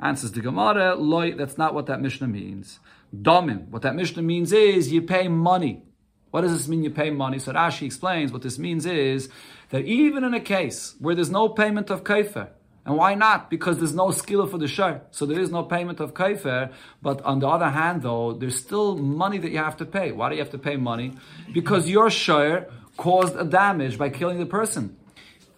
[0.00, 2.80] Answers the Gemara, loy, that's not what that Mishnah means.
[3.14, 5.84] Domim, what that Mishnah means is you pay money.
[6.32, 7.38] What does this mean you pay money?
[7.38, 9.28] So Rashi explains what this means is
[9.70, 12.48] that even in a case where there's no payment of kaifer,
[12.86, 13.50] and why not?
[13.50, 15.02] Because there's no skill for the share.
[15.10, 16.72] So there is no payment of kaifer.
[17.02, 20.12] But on the other hand, though, there's still money that you have to pay.
[20.12, 21.14] Why do you have to pay money?
[21.52, 24.96] Because your share caused a damage by killing the person.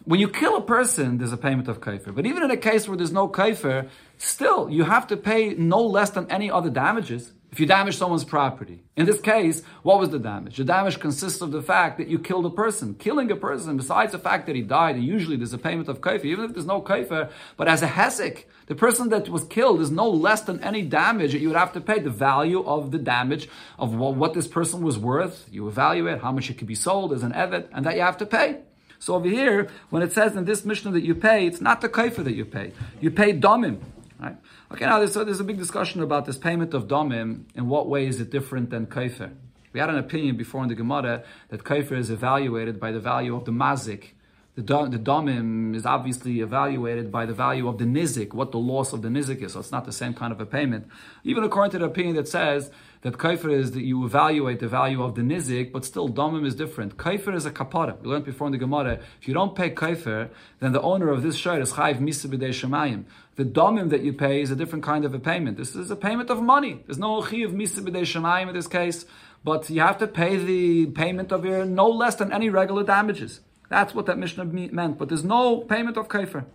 [0.07, 2.15] When you kill a person, there's a payment of kaifer.
[2.15, 5.83] But even in a case where there's no kaifer, still you have to pay no
[5.83, 8.83] less than any other damages if you damage someone's property.
[8.97, 10.57] In this case, what was the damage?
[10.57, 12.95] The damage consists of the fact that you killed a person.
[12.95, 16.01] Killing a person, besides the fact that he died, and usually there's a payment of
[16.01, 19.81] kaifer, even if there's no kaifer, but as a hesek, the person that was killed
[19.81, 22.01] is no less than any damage that you would have to pay.
[22.01, 26.33] The value of the damage of what, what this person was worth, you evaluate how
[26.33, 28.59] much it could be sold as an evet, and that you have to pay.
[28.99, 31.89] So over here, when it says in this Mishnah that you pay, it's not the
[31.89, 32.73] kaifer that you pay.
[33.01, 33.79] You pay domim.
[34.21, 34.37] Right?
[34.73, 37.45] Okay, now there's, so there's a big discussion about this payment of domim.
[37.55, 39.33] In what way is it different than kaifer?
[39.73, 43.37] We had an opinion before in the Gemara that kaifer is evaluated by the value
[43.37, 44.09] of the mazik.
[44.57, 48.93] The, the domim is obviously evaluated by the value of the nizik, what the loss
[48.93, 49.53] of the nizik is.
[49.53, 50.89] So it's not the same kind of a payment.
[51.23, 55.01] Even according to the opinion that says that kaifer is that you evaluate the value
[55.01, 56.97] of the nizik, but still domim is different.
[56.97, 58.01] Kaifer is a kapara.
[58.01, 61.23] We learned before in the Gemara, if you don't pay kaifer, then the owner of
[61.23, 63.05] this share is chayv misabidei shemayim.
[63.39, 65.59] The domim that you pay is a different kind of a payment.
[65.59, 66.83] This is a payment of money.
[66.85, 69.05] There's no chiv misabidei shemayim in this case,
[69.45, 73.41] but you have to pay the payment of your no less than any regular damages.
[73.69, 74.99] That's what that Mishnah meant.
[74.99, 76.47] But there's no payment of kaifer.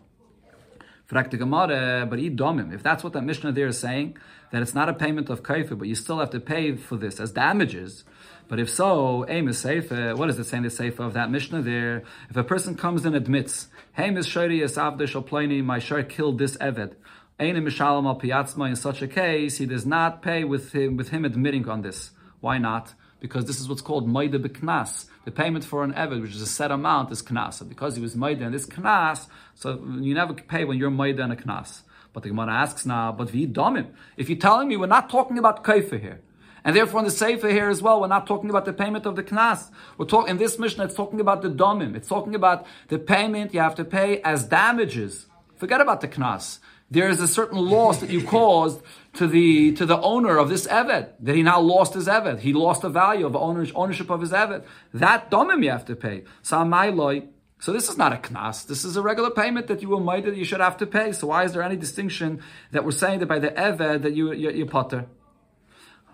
[1.07, 4.17] But if that's what that Mishnah there is saying,
[4.51, 7.21] that it's not a payment of kaifer, but you still have to pay for this
[7.21, 8.03] as damages.
[8.49, 9.89] But if so, aim is safe.
[9.89, 12.03] Uh, what is it saying the safe of that Mishnah there?
[12.29, 16.95] If a person comes and admits, Hey, Miss Shari Shalplani, my shar killed this Eved.
[17.39, 22.11] In such a case, he does not pay with him with him admitting on this.
[22.39, 22.93] Why not?
[23.23, 25.05] because this is what's called Maida B'Knas.
[25.23, 27.53] The payment for an Eved, which is a set amount, is Knas.
[27.53, 31.23] So because he was Maida and this Knas, so you never pay when you're Maida
[31.23, 31.83] and a Knas.
[32.11, 33.45] But the Gemara asks now, but vi.
[34.17, 36.19] If you're telling me we're not talking about kaifer here,
[36.63, 39.15] and therefore in the Sefer here as well, we're not talking about the payment of
[39.15, 39.69] the Knas.
[39.97, 41.95] We're talking, in this Mishnah, it's talking about the domim.
[41.95, 45.27] It's talking about the payment you have to pay as damages.
[45.55, 46.59] Forget about the Knas
[46.93, 48.81] there is a certain loss that you caused
[49.13, 52.39] to the to the owner of this evet that he now lost his evet.
[52.39, 54.63] He lost the value of ownership of his evet.
[54.93, 56.23] That domim you have to pay.
[56.41, 56.73] So I'm
[57.59, 58.67] so this is not a knas.
[58.67, 61.13] This is a regular payment that you will make that you should have to pay.
[61.13, 64.33] So why is there any distinction that we're saying that by the evet that you
[64.33, 65.05] you, you potter?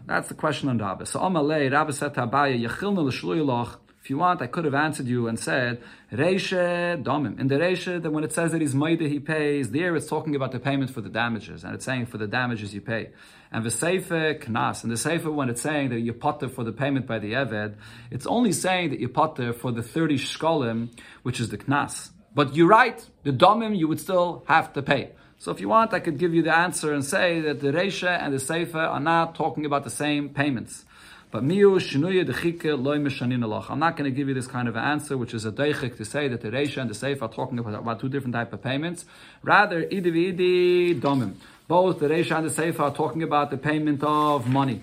[0.09, 1.03] That's the question on Rabbi.
[1.03, 5.05] So Amalei, Rabbi said to Abaye, Yechilna l'shluyloch, if you want, I could have answered
[5.05, 7.39] you and said, Reisha domim.
[7.39, 10.35] In the Reisha, that when it says that he's Maida, he pays, there it's talking
[10.35, 13.11] about the payment for the damages, and it's saying for the damages you pay.
[13.51, 16.71] And the Seifa Knas, and the Seifa, when it's saying that you potter for the
[16.71, 17.75] payment by the Eved,
[18.09, 20.89] it's only saying that you potter for the 30 shkolim,
[21.21, 22.09] which is the Knas.
[22.33, 25.11] But you're right, the domim you would still have to pay.
[25.41, 28.21] So if you want, I could give you the answer and say that the Reisha
[28.21, 30.83] and the Seifa are not talking about the same payments.
[31.31, 33.69] But miu loy mishanin alach.
[33.69, 35.95] I'm not going to give you this kind of an answer, which is a deichik
[35.95, 38.51] to say that the Reisha and the Seif are talking about, about two different type
[38.51, 39.05] of payments.
[39.41, 41.35] Rather, idi vidi domim.
[41.69, 44.81] Both the Reisha and the Seif are talking about the payment of money.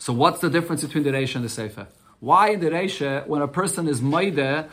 [0.00, 1.86] So what's the difference between the Reisha and the Seifa?
[2.18, 4.68] Why in the Reisha, when a person is maida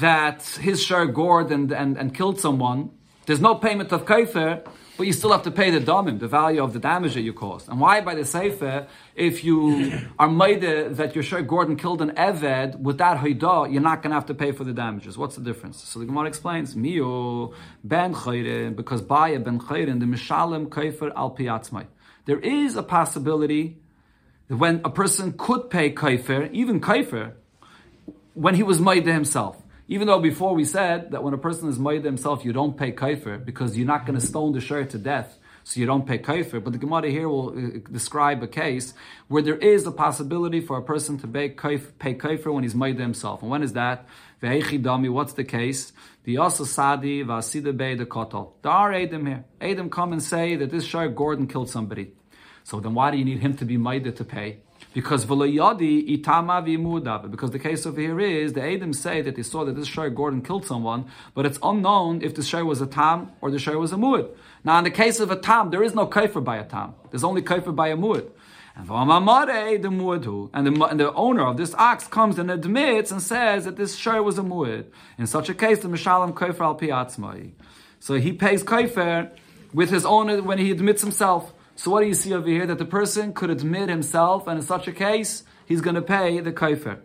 [0.00, 2.92] that his share gored and, and, and killed someone,
[3.26, 4.64] there's no payment of kaifer,
[4.96, 7.32] but you still have to pay the damim, the value of the damage that you
[7.32, 7.68] caused.
[7.68, 12.12] And why by the Seifa, if you are made that your share Gordon killed an
[12.12, 15.18] Eved with that Haidah, you're not going to have to pay for the damages.
[15.18, 15.82] What's the difference?
[15.82, 17.52] So the Gemara explains, Mio
[17.84, 21.86] ben Chayrin, because Baya ben Chayrin, the Mishalem Kaifer al Piatzmai.
[22.24, 23.78] There is a possibility
[24.48, 27.32] that when a person could pay Kaifer, even Kaifer,
[28.32, 29.62] when he was made to himself.
[29.88, 32.90] Even though before we said that when a person is made himself, you don't pay
[32.90, 36.18] kaifer because you're not going to stone the share to death, so you don't pay
[36.18, 36.62] kaifer.
[36.62, 38.94] But the Gemara here will uh, describe a case
[39.28, 43.42] where there is a possibility for a person to pay kaifer when he's made himself.
[43.42, 44.06] And when is that?
[44.40, 45.92] What's the case?
[46.24, 48.52] The Sadi Vasida Bey the Kotel.
[48.62, 49.44] There are Adam here.
[49.60, 52.12] Adam come and say that this share Gordon killed somebody.
[52.66, 54.58] So then why do you need him to be made to pay?
[54.92, 57.30] Because v'loyadi itama v'mudav.
[57.30, 60.08] Because the case over here is the Adam say that they saw that this Shai
[60.08, 63.76] Gordon killed someone, but it's unknown if the Shai was a tam or the Shai
[63.76, 64.28] was a muad.
[64.64, 66.96] Now in the case of a tam, there is no kaifer by a tam.
[67.12, 68.30] There's only kaifer by a muad.
[68.74, 73.94] And the and the, owner of this ox comes and admits and says that this
[73.94, 74.86] share was a muad.
[75.18, 77.52] In such a case, the mishalam kaifer al piatzmai.
[78.00, 79.30] So he pays kaifer
[79.72, 81.52] with his owner when he admits himself.
[81.76, 82.66] So what do you see over here?
[82.66, 86.40] That the person could admit himself, and in such a case, he's going to pay
[86.40, 86.98] the kaifer.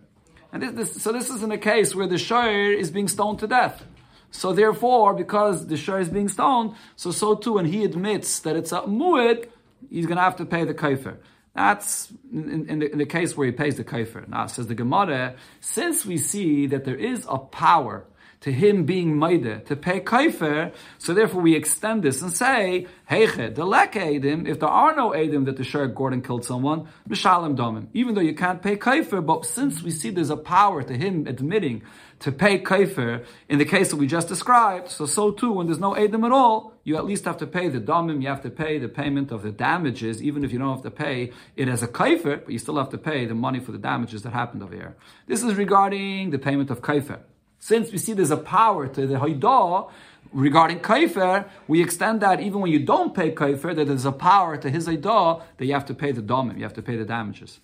[0.54, 3.48] And this, this, so this isn't a case where the shayr is being stoned to
[3.48, 3.84] death.
[4.32, 8.56] So therefore, because the shayr is being stoned, so so too, when he admits that
[8.56, 9.50] it's a mu'id,
[9.90, 11.18] he's going to have to pay the kaifer.
[11.54, 14.26] That's in, in, the, in, the, case where he pays the kaifer.
[14.28, 18.06] Now, says the Gemara, since we see that there is a power
[18.42, 23.54] to him being maide, to pay kaifer, so therefore we extend this and say, heiche,
[23.54, 27.88] delek edim, if there are no edim that the Sheriff Gordon killed someone, mishalim domim.
[27.94, 31.28] Even though you can't pay kaifer, but since we see there's a power to him
[31.28, 31.84] admitting
[32.20, 35.80] to pay kaifer in the case that we just described, so so too, when there's
[35.80, 38.50] no edim at all, you at least have to pay the domim, you have to
[38.50, 41.84] pay the payment of the damages, even if you don't have to pay it as
[41.84, 44.64] a kaifer, but you still have to pay the money for the damages that happened
[44.64, 44.96] over here.
[45.28, 47.20] This is regarding the payment of kaifer.
[47.62, 49.92] Since we see there's a power to the Haidah
[50.34, 54.58] regarding Kaifer, we extend that even when you don't pay Kaifer, that there's a power
[54.58, 57.06] to his Haidah that you have to pay the Domim, you have to pay the
[57.06, 57.60] damages.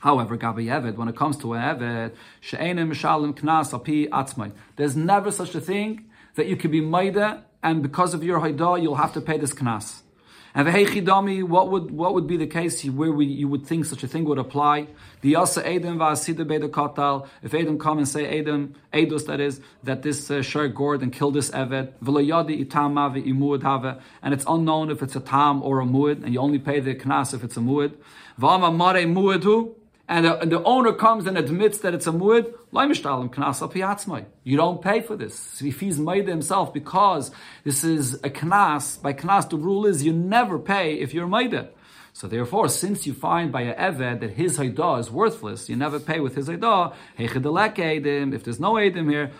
[0.00, 5.30] However, Gabi Eved, when it comes to Eved, She'enim Shalim Knas Api Atzmai, there's never
[5.30, 9.14] such a thing that you can be Maida and because of your Haidah, you'll have
[9.14, 10.02] to pay this Knas.
[10.56, 14.04] And v'heichidami, what would what would be the case where we, you would think such
[14.04, 14.86] a thing would apply?
[15.20, 17.26] The asa Edom v'asida beda katal.
[17.42, 21.34] If Edom come and say Edom, Eidos that is, that this uh, gored and killed
[21.34, 26.22] this evet, v'loyadi imuad have, and it's unknown if it's a tam or a muad,
[26.22, 27.94] and you only pay the knas if it's a muad.
[28.40, 29.04] V'ama mare
[30.08, 32.52] and the, and the, owner comes and admits that it's a muad,
[34.44, 35.62] you don't pay for this.
[35.62, 37.30] If he's made himself because
[37.64, 41.54] this is a knas, by knas the rule is you never pay if you're made.
[41.54, 41.74] it.
[42.16, 45.98] So therefore, since you find by a eved that his haidah is worthless, you never
[45.98, 46.94] pay with his haidah.
[47.18, 49.32] If there's no edim here,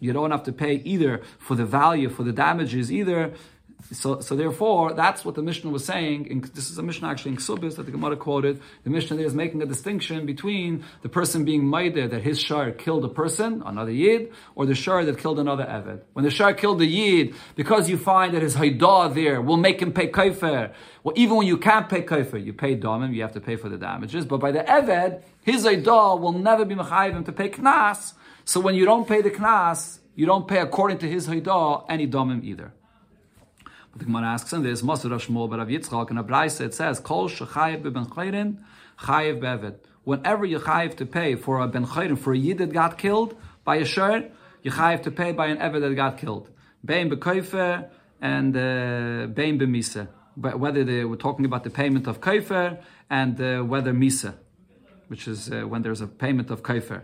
[0.00, 3.32] you don't have to pay either for the value, for the damages either.
[3.92, 6.26] So, so therefore, that's what the Mishnah was saying.
[6.26, 8.60] In, this is a Mishnah actually in Ksubis that the Gemara quoted.
[8.84, 12.70] The Mishnah there is making a distinction between the person being Maida, that his Shar
[12.70, 16.00] killed a person, another Yid, or the Shar that killed another Eved.
[16.14, 19.82] When the Shar killed the Yid, because you find that his Haidah there will make
[19.82, 20.72] him pay Kaifer.
[21.04, 23.68] Well, even when you can't pay Kaifer, you pay Domim, you have to pay for
[23.68, 24.24] the damages.
[24.24, 28.14] But by the Eved, his Haidah will never be Mechayim to pay Knas.
[28.46, 32.08] So when you don't pay the Knas, you don't pay according to his Haidah any
[32.08, 32.72] Domim either.
[33.94, 36.98] The Gemara asks on this, Masur Shmuel bar Rav Yitzchak, in a Braise it says,
[36.98, 38.58] Kol shechayev ben chayrin,
[39.00, 39.76] chayev bevet.
[40.04, 43.36] Whenever you chayev to pay for a ben chayrin, for a yid that got killed
[43.64, 44.30] by a shir,
[44.62, 46.48] you chayev to pay by an evet that got killed.
[46.84, 47.90] Bein bekoifer
[48.20, 50.08] and uh, bein bemisa.
[50.36, 54.34] whether they were talking about the payment of kaifer and uh, whether misa,
[55.08, 57.02] which is uh, when there's a payment of kaifer.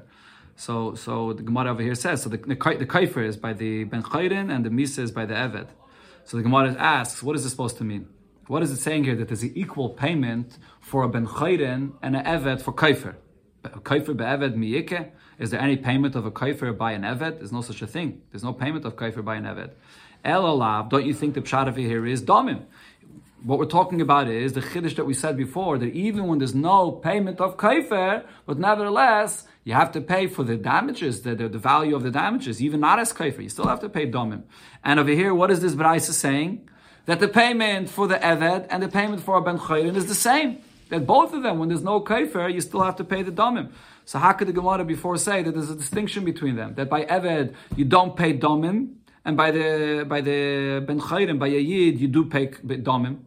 [0.56, 4.02] So, so the Gemara over here says so the the, the is by the ben
[4.02, 5.68] chayrin and the misa is by the eved.
[6.28, 8.06] So the Gemara asks, what is this supposed to mean?
[8.48, 12.14] What is it saying here that there's an equal payment for a ben chayrin and
[12.14, 13.14] an eved for kaifer?
[13.64, 15.10] Kaifer be'eved miyike?
[15.38, 17.38] Is there any payment of a kaifer by an eved?
[17.38, 18.20] There's no such a thing.
[18.30, 19.70] There's no payment of kaifer by an eved.
[20.22, 22.66] Elalav, don't you think the pshat here is domim?
[23.42, 26.54] What we're talking about is the chiddush that we said before that even when there's
[26.54, 31.48] no payment of kaifer, but nevertheless you have to pay for the damages, the, the,
[31.48, 33.42] the value of the damages, even not as kaifer.
[33.42, 34.42] You still have to pay domim.
[34.82, 36.68] And over here, what is this brayse saying?
[37.06, 40.14] That the payment for the eved and the payment for a ben chayrin is the
[40.14, 40.58] same.
[40.90, 43.72] That both of them, when there's no kaifer, you still have to pay the domim.
[44.04, 46.74] So how could the Gemara before say that there's a distinction between them?
[46.74, 48.94] That by eved you don't pay domim,
[49.24, 53.18] and by the by the ben chayrim by yid you do pay domim.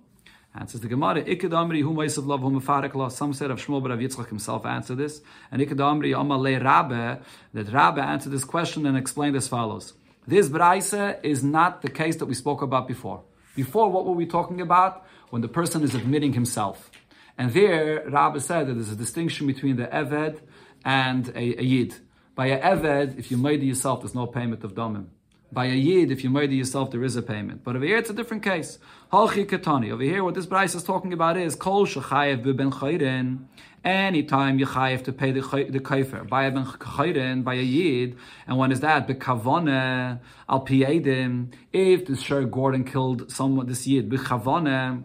[0.54, 2.62] Answers the Gemara, of love, whom
[2.94, 3.08] law.
[3.08, 5.22] Some said of Shmuel, but Rav Yitzchak himself answered this.
[5.50, 7.24] And Ikadamri, Amalei Rabbah,
[7.54, 9.94] that Rabbah answered this question and explained as follows.
[10.28, 10.94] This Braise
[11.24, 13.24] is not the case that we spoke about before.
[13.56, 15.06] Before, what were we talking about?
[15.30, 16.92] When the person is admitting himself.
[17.38, 20.42] And there, Rabbi said that there's a distinction between the Eved
[20.84, 21.96] and a, a Yid.
[22.36, 25.08] By a Eved, if you murder yourself, there's no payment of Domim.
[25.54, 27.64] By a Yid, if you murder yourself, there is a payment.
[27.64, 28.80] But over here, it's a different case.
[29.12, 29.92] Halchi Katani.
[29.92, 33.46] Over here, what this Bryce is talking about is Kol Shechayev Ben Chayrin.
[33.84, 38.16] Anytime you chayev to pay the the kaifer by a ben chayrin by a yid,
[38.46, 39.08] and when is that?
[39.08, 41.52] Bekavone al piedim.
[41.74, 45.04] If the Sher Gordon killed someone, this yid bekavone,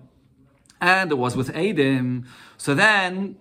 [0.79, 2.27] and it was with Adim.
[2.59, 3.37] So then,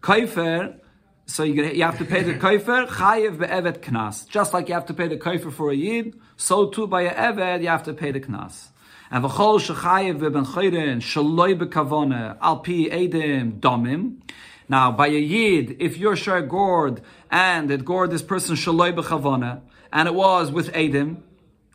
[0.00, 0.80] Kaifer,
[1.26, 4.28] so you, have to pay the Kaifer, Chayev be'evet knas.
[4.28, 7.14] Just like you have to pay the Kaifer for a Yid, so too by a
[7.14, 8.68] Eved, you have to pay the knas.
[9.10, 14.20] And v'chol shechayev be'ben chayrin, shaloi be'kavone, al pi Adim, domim.
[14.68, 19.60] Now, by a Yid, if you're shar gored, and it gored this person shaloi be'chavone,
[19.92, 21.22] and it was with Adim,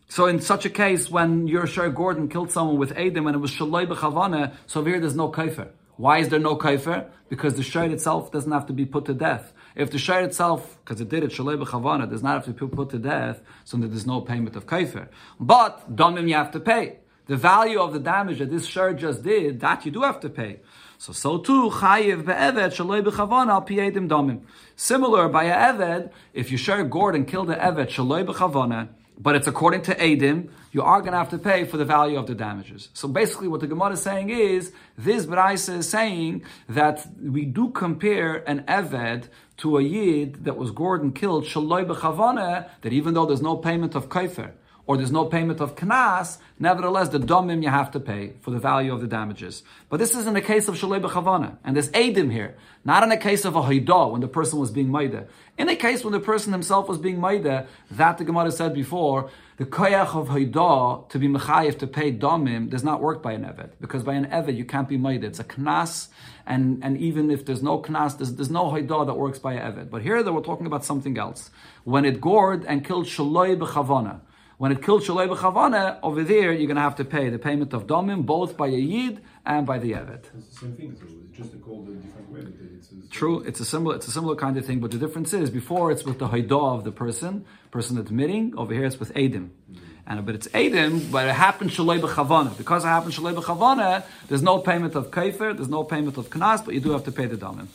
[0.10, 3.52] so in such a case, when Yerusha Gordon killed someone with Adam and it was
[3.52, 5.68] Shaloi B'chavana, so here there's no kaifer.
[5.98, 7.10] Why is there no kaifer?
[7.28, 9.52] Because the shayr itself doesn't have to be put to death.
[9.76, 12.76] If the shayr itself, because it did it Shaloi B'chavana, does not have to be
[12.76, 15.08] put to death, so there's no payment of kaifer.
[15.40, 17.00] But domim you have to pay.
[17.26, 20.30] The value of the damage that this shayr just did, that you do have to
[20.30, 20.60] pay.
[21.00, 24.42] So so too chayiv be'eved shaloi b'chavana al piyedim domim.
[24.76, 29.36] Similar by a eved, if you share gourd and kill the eved shaloi b'chavana, but
[29.36, 32.28] it's according to Adim, you are going to have to pay for the value of
[32.28, 32.90] the damages.
[32.94, 37.70] So basically, what the Gemara is saying is this Braisa is saying that we do
[37.70, 43.42] compare an Eved to a Yid that was gored and killed, that even though there's
[43.42, 44.52] no payment of Kaifer,
[44.88, 48.58] or there's no payment of knas, nevertheless the domim you have to pay for the
[48.58, 49.62] value of the damages.
[49.90, 53.10] But this is in the case of shalei b'chavana, and there's edim here, not in
[53.10, 55.28] the case of a haidah when the person was being maida.
[55.58, 59.30] In the case when the person himself was being maida, that the Gemara said before,
[59.58, 63.44] the koyach of haidah to be mechayev to pay domim does not work by an
[63.44, 65.28] eved because by an eved you can't be maida.
[65.28, 66.08] It's a knas,
[66.46, 69.74] and and even if there's no knas, there's, there's no haidah that works by an
[69.74, 69.90] eved.
[69.90, 71.50] But here that we're talking about something else.
[71.84, 74.22] When it gored and killed shaloi b'chavana.
[74.58, 77.74] When it killed Shalei B'chavane, over there you're going to have to pay the payment
[77.74, 80.24] of Domim, both by a Yid and by the Evet.
[80.36, 82.40] It's the same thing, so it's just called a different way.
[82.76, 85.32] It's a True, it's a similar, it's a similar kind of thing, but the difference
[85.32, 89.14] is before it's with the Haidah of the person, person admitting, over here it's with
[89.14, 89.50] Adim.
[89.50, 89.78] Mm-hmm.
[90.08, 92.58] And but it's Adim, but it happened Shalei B'chavane.
[92.58, 96.66] Because it happened Shalei B'chavane, there's no payment of Kaifer, there's no payment of Knas,
[96.66, 97.68] but you do have to pay the Domim.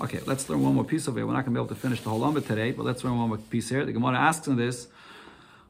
[0.00, 1.22] Okay, let's learn one more piece of it.
[1.22, 3.18] We're not going to be able to finish the whole number today, but let's learn
[3.18, 3.84] one more piece here.
[3.84, 4.88] The Gemara asks in this,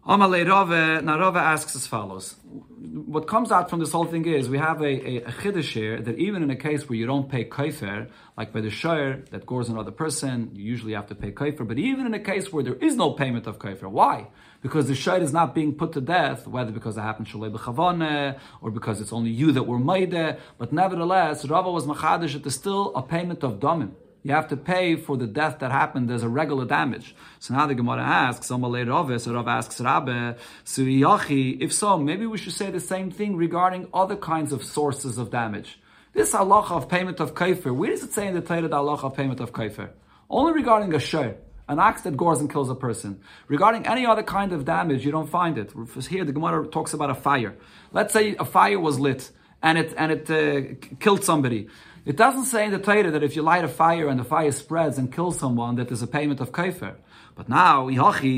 [0.04, 2.34] Amalei Rava, now Rava asks as follows.
[2.44, 6.02] What comes out from this whole thing is we have a, a, a chiddush here
[6.02, 9.46] that even in a case where you don't pay kaifer, like by the shayr that
[9.46, 11.68] gores another person, you usually have to pay kaifer.
[11.68, 14.26] But even in a case where there is no payment of kaifer, why?
[14.60, 18.40] Because the shayr is not being put to death, whether because it happened shalei b'chavane
[18.60, 20.36] or because it's only you that were maide.
[20.58, 23.92] But nevertheless, Rava was machadish that there's still a payment of domim
[24.22, 27.14] you have to pay for the death that happened as a regular damage.
[27.40, 32.26] So now the Gemara asks, Amalei Rava, so Rav asks Rabbah, Suriyachi, if so, maybe
[32.26, 35.80] we should say the same thing regarding other kinds of sources of damage.
[36.12, 39.04] This halacha of payment of kaifer, where does it say in the Torah the halacha
[39.04, 39.90] of payment of kaifer?
[40.30, 41.36] Only regarding a shir,
[41.68, 43.20] an ox that gores and kills a person.
[43.48, 45.72] Regarding any other kind of damage, you don't find it.
[46.08, 47.56] Here, the Gemara talks about a fire.
[47.92, 49.30] Let's say a fire was lit
[49.62, 51.68] and it and it uh, killed somebody.
[52.04, 54.50] It doesn't say in the Torah that if you light a fire and the fire
[54.50, 56.96] spreads and kills someone, that there's a payment of kaifer.
[57.36, 57.88] But now,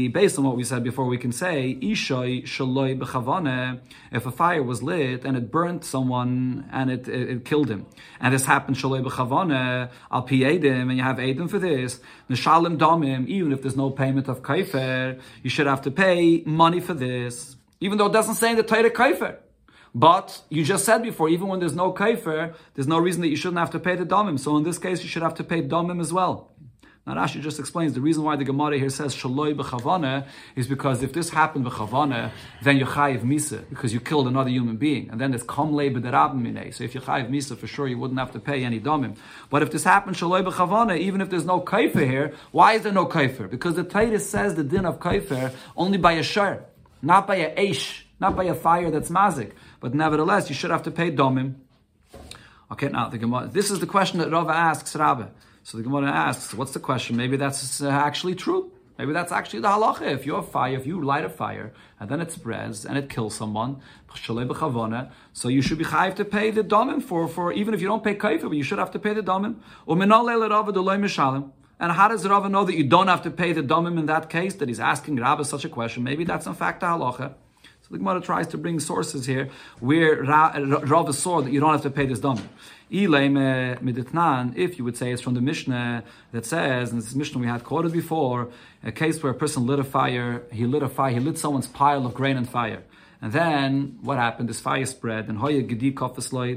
[0.09, 3.81] based on what we said before, we can say, shaloi b'chavane,
[4.13, 7.87] if a fire was lit and it burnt someone and it, it, it killed him.
[8.21, 12.77] And this happened shaloi b'chavane, al pi edim, and you have edim for this, neshalim
[12.77, 16.93] domim, even if there's no payment of kaifer, you should have to pay money for
[16.93, 17.57] this.
[17.81, 19.39] Even though it doesn't say in the Torah kaifer.
[19.95, 23.37] But you just said before, even when there's no kaifer, there's no reason that you
[23.37, 24.41] shouldn't have to pay the domim.
[24.41, 26.51] So in this case, you should have to pay domim as well.
[27.07, 30.27] Now Rashi just explains the reason why the Gemara here says shaloi b'chavana
[30.57, 32.31] is because if this happened b'chavana,
[32.63, 36.73] then you chayiv misa because you killed another human being, and then it's kamle b'derabim
[36.73, 39.17] So if you chayiv misa, for sure you wouldn't have to pay any domim.
[39.51, 42.93] But if this happened shaloi b'chavana, even if there's no kaifer here, why is there
[42.93, 43.51] no kaifer?
[43.51, 46.65] Because the Titus says the din of kaifer only by a shar,
[47.03, 49.53] not by a aish, not by a fire that's mazik.
[49.85, 51.57] But nevertheless, you should have to pay domim.
[52.73, 53.49] Okay, now the Gemara.
[53.49, 55.27] This is the question that Rava asks Rabbi.
[55.63, 57.19] So the Gemara asks, what's the question?
[57.19, 58.73] Maybe that's uh, actually true.
[58.97, 60.11] Maybe that's actually the halacha.
[60.11, 63.35] If you fire, if you light a fire and then it spreads and it kills
[63.35, 63.83] someone,
[65.35, 68.03] so you should be chayiv to pay the domim for, for even if you don't
[68.03, 69.57] pay kaifa, but you should have to pay the domim.
[71.79, 74.31] And how does Rava know that you don't have to pay the domim in that
[74.31, 74.55] case?
[74.55, 76.05] That he's asking Rabbi such a question.
[76.05, 77.35] Maybe that's in fact the halacha.
[77.95, 81.91] The Gemara tries to bring sources here where Rava saw that you don't have to
[81.91, 82.49] pay this domim.
[82.91, 87.63] If you would say it's from the Mishnah that says, and this Mishnah we had
[87.63, 88.51] quoted before,
[88.83, 91.69] a case where a person lit a fire, he lit a fire, he lit someone's
[91.69, 92.83] pile of grain and fire.
[93.23, 94.49] And then what happened?
[94.49, 95.91] This fire spread, and Hoya Gedi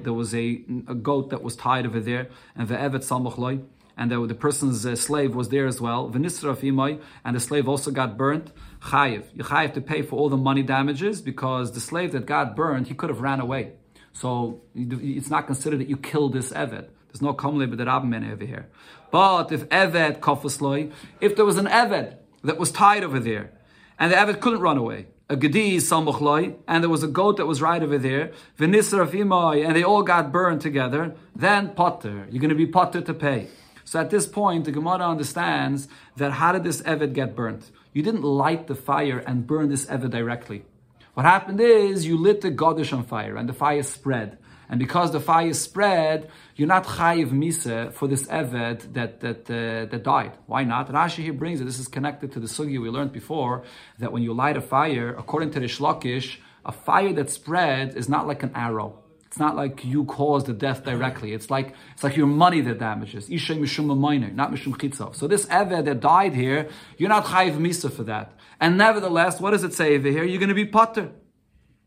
[0.04, 3.64] there was a, a goat that was tied over there, and the Evet Salmachloi,
[3.96, 6.10] and the, person's uh, slave was there as well.
[6.10, 8.52] V'nisra and the slave also got burnt.
[8.82, 9.24] Chayiv.
[9.34, 12.88] You chayiv to pay for all the money damages because the slave that got burned,
[12.88, 13.74] he could have ran away.
[14.14, 16.88] So it's not considered that you killed this Eved.
[17.08, 18.68] There's no kamle b'derabmen over here.
[19.12, 23.52] But if Eved kofasloi, if there was an Eved that was tied over there,
[24.00, 27.46] and the Eved couldn't run away, a gedi samochloi, and there was a goat that
[27.46, 32.28] was right over there, v'nisraf imai, and they all got burned together, then potter.
[32.32, 33.48] You're going to be potter to pay.
[33.88, 37.72] So at this point, the Gemara understands that how did this Eved get burnt?
[37.94, 40.66] You didn't light the fire and burn this Eved directly.
[41.14, 44.40] What happened is you lit the Godish on fire and the fire spread.
[44.68, 49.86] And because the fire spread, you're not chayiv misa for this eved that that uh,
[49.92, 50.34] that died.
[50.48, 50.92] Why not?
[50.92, 51.64] Rashi here brings it.
[51.64, 53.64] This is connected to the sugi we learned before
[54.00, 57.96] that when you light a fire, according to the Reish Lakish, a fire that spread
[57.96, 59.07] is not like an arrow.
[59.38, 61.32] It's not like you caused the death directly.
[61.32, 63.30] It's like it's like your money that damages.
[63.30, 65.16] Ishay mishum minor, not mishum chitzov.
[65.16, 68.34] So this eved that died here, you're not chayiv misa for that.
[68.60, 70.24] And nevertheless, what does it say over here?
[70.24, 71.12] You're going to be potter.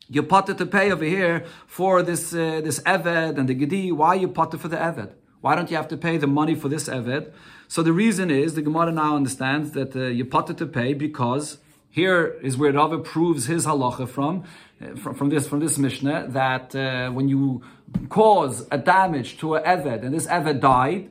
[0.09, 3.91] You're potter to pay over here for this uh, this eved and the gedi.
[3.91, 5.11] Why are you potter for the eved?
[5.41, 7.33] Why don't you have to pay the money for this eved?
[7.67, 11.59] So the reason is the Gemara now understands that uh, you're potter to pay because
[11.91, 14.45] here is where Rava proves his halacha from,
[14.97, 17.63] from, from this from this Mishnah that uh, when you
[18.09, 21.11] cause a damage to an eved and this eved died,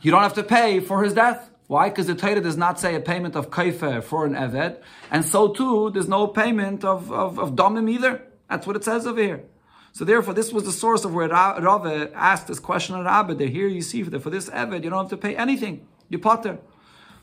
[0.00, 1.50] you don't have to pay for his death.
[1.66, 1.88] Why?
[1.88, 4.78] Because the Torah does not say a payment of kaifer for an eved,
[5.10, 8.22] and so too there's no payment of, of, of domim either.
[8.48, 9.44] That's what it says over here.
[9.92, 13.34] So therefore, this was the source of where Rava asked this question of Rabbi.
[13.34, 15.86] That here you see that for this eved you don't have to pay anything.
[16.08, 16.58] You potter.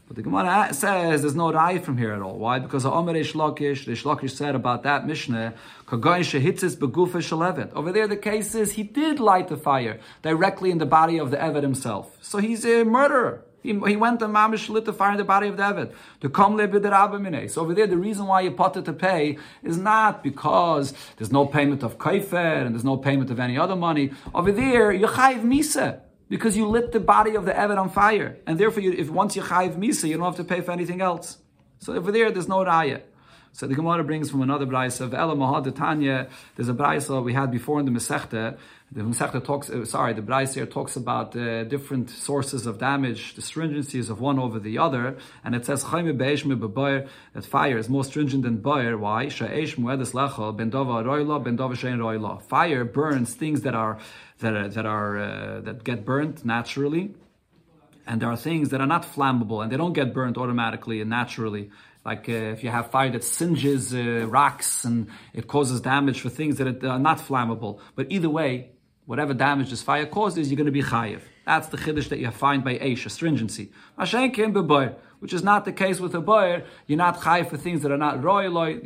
[0.09, 2.39] But the Gemara says there's no rai from here at all.
[2.39, 2.57] Why?
[2.57, 5.53] Because the Omer Lakish, the Lakish said about that Mishnah,
[7.75, 11.29] Over there, the case is he did light the fire directly in the body of
[11.29, 12.17] the Eved himself.
[12.21, 13.43] So he's a murderer.
[13.61, 15.93] He, he went and mamish lit the fire in the body of David.
[16.21, 20.23] To come le So over there, the reason why you it to pay is not
[20.23, 24.09] because there's no payment of kaifer and there's no payment of any other money.
[24.33, 25.99] Over there, you chayv misa
[26.29, 29.35] because you lit the body of the Eved on fire, and therefore, you, if once
[29.35, 31.37] you chayv misa, you don't have to pay for anything else.
[31.79, 33.01] So over there, there's no raya.
[33.51, 36.29] So the Gemara brings from another brayse of Ela Mahad Tanya.
[36.55, 38.57] There's a brayse that we had before in the Masechta
[38.91, 43.35] the Masechta talks, uh, sorry, the Bryce here talks about uh, different sources of damage,
[43.35, 47.09] the stringencies of one over the other, and it says that
[47.43, 48.97] fire is more stringent than boyer.
[48.97, 49.29] Why?
[49.29, 49.67] Fire
[52.85, 53.99] burns things that are
[54.39, 57.13] that are, that are uh, that get burnt naturally,
[58.07, 61.09] and there are things that are not flammable and they don't get burnt automatically and
[61.09, 61.69] naturally.
[62.03, 66.29] Like uh, if you have fire that singes uh, rocks and it causes damage for
[66.29, 67.79] things that are not flammable.
[67.95, 68.71] But either way,
[69.05, 71.21] whatever damage this fire causes, you're going to be chayiv.
[71.49, 73.71] That's the chiddush that you find by Eish, a stringency.
[73.97, 74.53] Mashenkin
[75.19, 76.63] which is not the case with a boyer.
[76.85, 78.77] You're not chai for things that are not roy,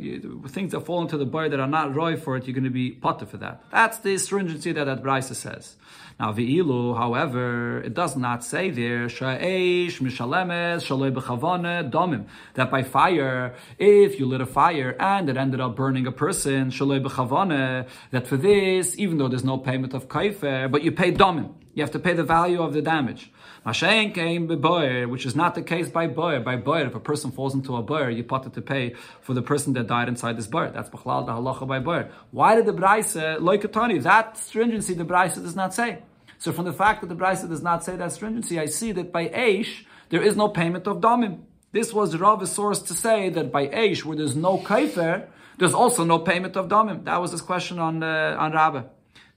[0.48, 2.70] things that fall into the boyer that are not roy for it, you're going to
[2.70, 3.62] be potter for that.
[3.70, 5.76] That's the stringency that that Brisa says.
[6.18, 12.82] Now, Ve'ilu, however, it does not say there, Sha'esh, Mishalemes, Shaloi B'chavane, Domim, that by
[12.82, 17.86] fire, if you lit a fire and it ended up burning a person, Shaloi B'chavane,
[18.10, 21.52] that for this, even though there's no payment of kaifer, but you pay Domim.
[21.74, 23.32] You have to pay the value of the damage.
[23.66, 26.38] Mashayin came by which is not the case by boyer.
[26.38, 29.42] By boyer, if a person falls into a boyer, you put to pay for the
[29.42, 30.70] person that died inside this boyer.
[30.70, 32.10] That's b'chlal the halacha by boyer.
[32.30, 34.02] Why did the brayse loikatani?
[34.02, 36.02] That stringency the brayse does not say.
[36.38, 39.10] So from the fact that the brayse does not say that stringency, I see that
[39.10, 41.40] by eish there is no payment of domim.
[41.72, 45.26] This was Rav's source to say that by eish, where there's no kaifer,
[45.58, 47.04] there's also no payment of domim.
[47.04, 48.84] That was his question on uh, on Rabbah.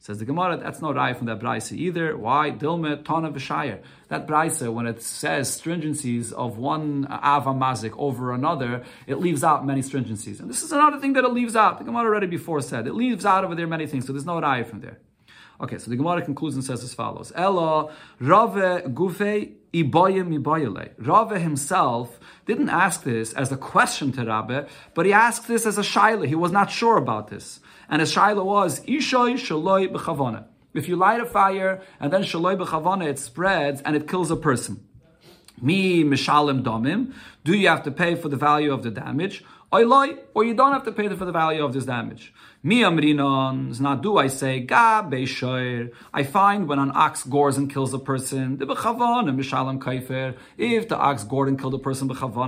[0.08, 2.16] Says the Gemara, that's not right from that brisa either.
[2.16, 2.50] Why?
[2.50, 3.80] Dilme tana v'shayir.
[4.08, 9.66] That brisa, when it says stringencies of one ava mazik over another, it leaves out
[9.66, 10.40] many stringencies.
[10.40, 11.78] And this is another thing that it leaves out.
[11.78, 14.08] The Gemara already before said it leaves out over there many things.
[14.08, 14.98] So there's no raya from there.
[15.60, 20.92] Okay, so the Gemara concludes and says as follows: Ella Rava Gufe Ibayim Ibayale.
[21.00, 25.78] Rava himself didn't ask this as a question to Rabbah, but he asked this as
[25.78, 26.28] a shaila.
[26.28, 27.60] He was not sure about this.
[27.90, 30.46] And his shaila was, Ishoy Shaloi B'chavana.
[30.74, 34.36] If you light a fire and then Shaloi B'chavana, it spreads and it kills a
[34.36, 34.84] person.
[35.62, 37.14] Mi Mishalim Domim.
[37.44, 39.44] Do you have to pay for the value of the damage?
[39.72, 42.34] Or you don't have to pay for the value of this damage.
[42.64, 45.92] Mi amrinon, do I say, ga beishoir.
[46.12, 50.36] I find when an ox gores and kills a person, the kaifer.
[50.58, 52.08] If the ox gored and killed a person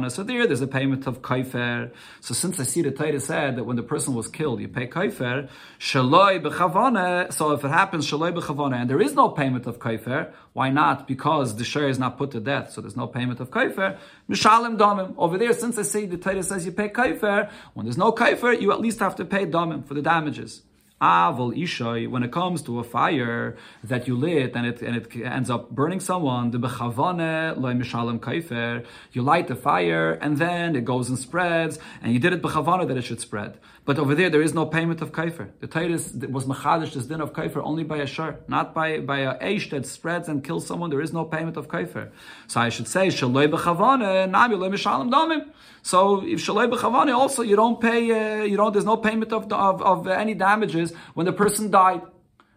[0.09, 1.91] so there, there's a payment of kaifer.
[2.21, 4.87] So since I see the Torah said that when the person was killed, you pay
[4.87, 5.47] kaifer.
[5.79, 11.07] So if it happens and there is no payment of kaifer, why not?
[11.07, 13.97] Because the share is not put to death, so there's no payment of kaifer.
[14.29, 15.13] Mishalim damim.
[15.17, 18.59] Over there, since I see the Torah says you pay kaifer, when there's no kaifer,
[18.59, 20.63] you at least have to pay damim for the damages.
[21.01, 23.55] Avol ishoy, when it comes to a fire
[23.85, 28.19] that you lit and it and it ends up burning someone, the bechavane loy mishalem
[28.19, 32.41] kaifer, you light the fire and then it goes and spreads, and you did it
[32.41, 33.57] bechavane that it should spread.
[33.89, 35.49] But over there, there is no payment of kaifer.
[35.61, 39.21] The Titus was machadish this din of kaifer only by a shar, not by by
[39.21, 40.91] a eish that spreads and kills someone.
[40.91, 42.11] There is no payment of kaifer.
[42.45, 45.49] So I should say shaloi loy mishalem domim.
[45.81, 48.73] So if shaloi bechavane also you don't pay, uh, you don't.
[48.73, 52.03] There's no payment of of, of any damages when the person died.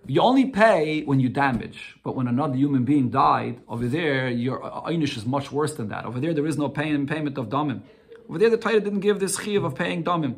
[0.06, 4.60] You only pay when you damage, but when another human being died, over there your
[4.60, 6.04] einish is much worse than that.
[6.04, 7.80] Over there, there is no pay, payment of damim.
[8.28, 10.34] Over there, the Torah didn't give this chiv of paying damim.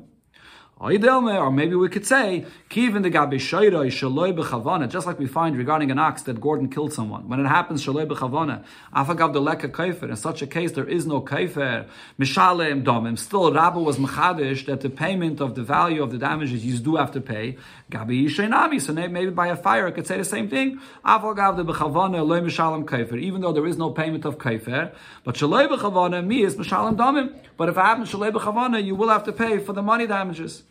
[0.77, 5.93] Or maybe we could say, Kivin the Gabi Shaira Shaloi just like we find regarding
[5.93, 7.29] an ox that Gordon killed someone.
[7.29, 8.65] When it happens, Shaloi Bechavana,
[8.95, 10.11] Afagav the Leka Kaifer.
[10.11, 11.87] In such a case, there is no Kaifer.
[12.19, 13.17] Mishalem Domim.
[13.17, 16.97] Still, Rabba was Machadish that the payment of the value of the damages you do
[16.97, 17.57] have to pay.
[17.91, 18.81] Gabi Yishainami.
[18.81, 20.81] So maybe by a fire, I could say the same thing.
[21.05, 23.17] Afagav the Bechavana, Loi Mishalem Kaifer.
[23.19, 24.93] Even though there is no payment of Kaifer.
[25.23, 27.33] But Shaloi Bechavana, me is Mishalem Domim.
[27.57, 30.65] But if it happens Shaloi Bechavana, you will have to pay for the money damages.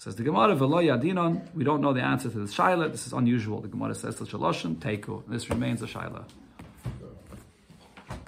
[0.00, 2.90] Says the Gemara, V'lo yadinon, we don't know the answer to this shaila.
[2.90, 3.60] This is unusual.
[3.60, 5.22] The Gemara says to Shaloshin, Teku.
[5.28, 6.24] This remains a shaila.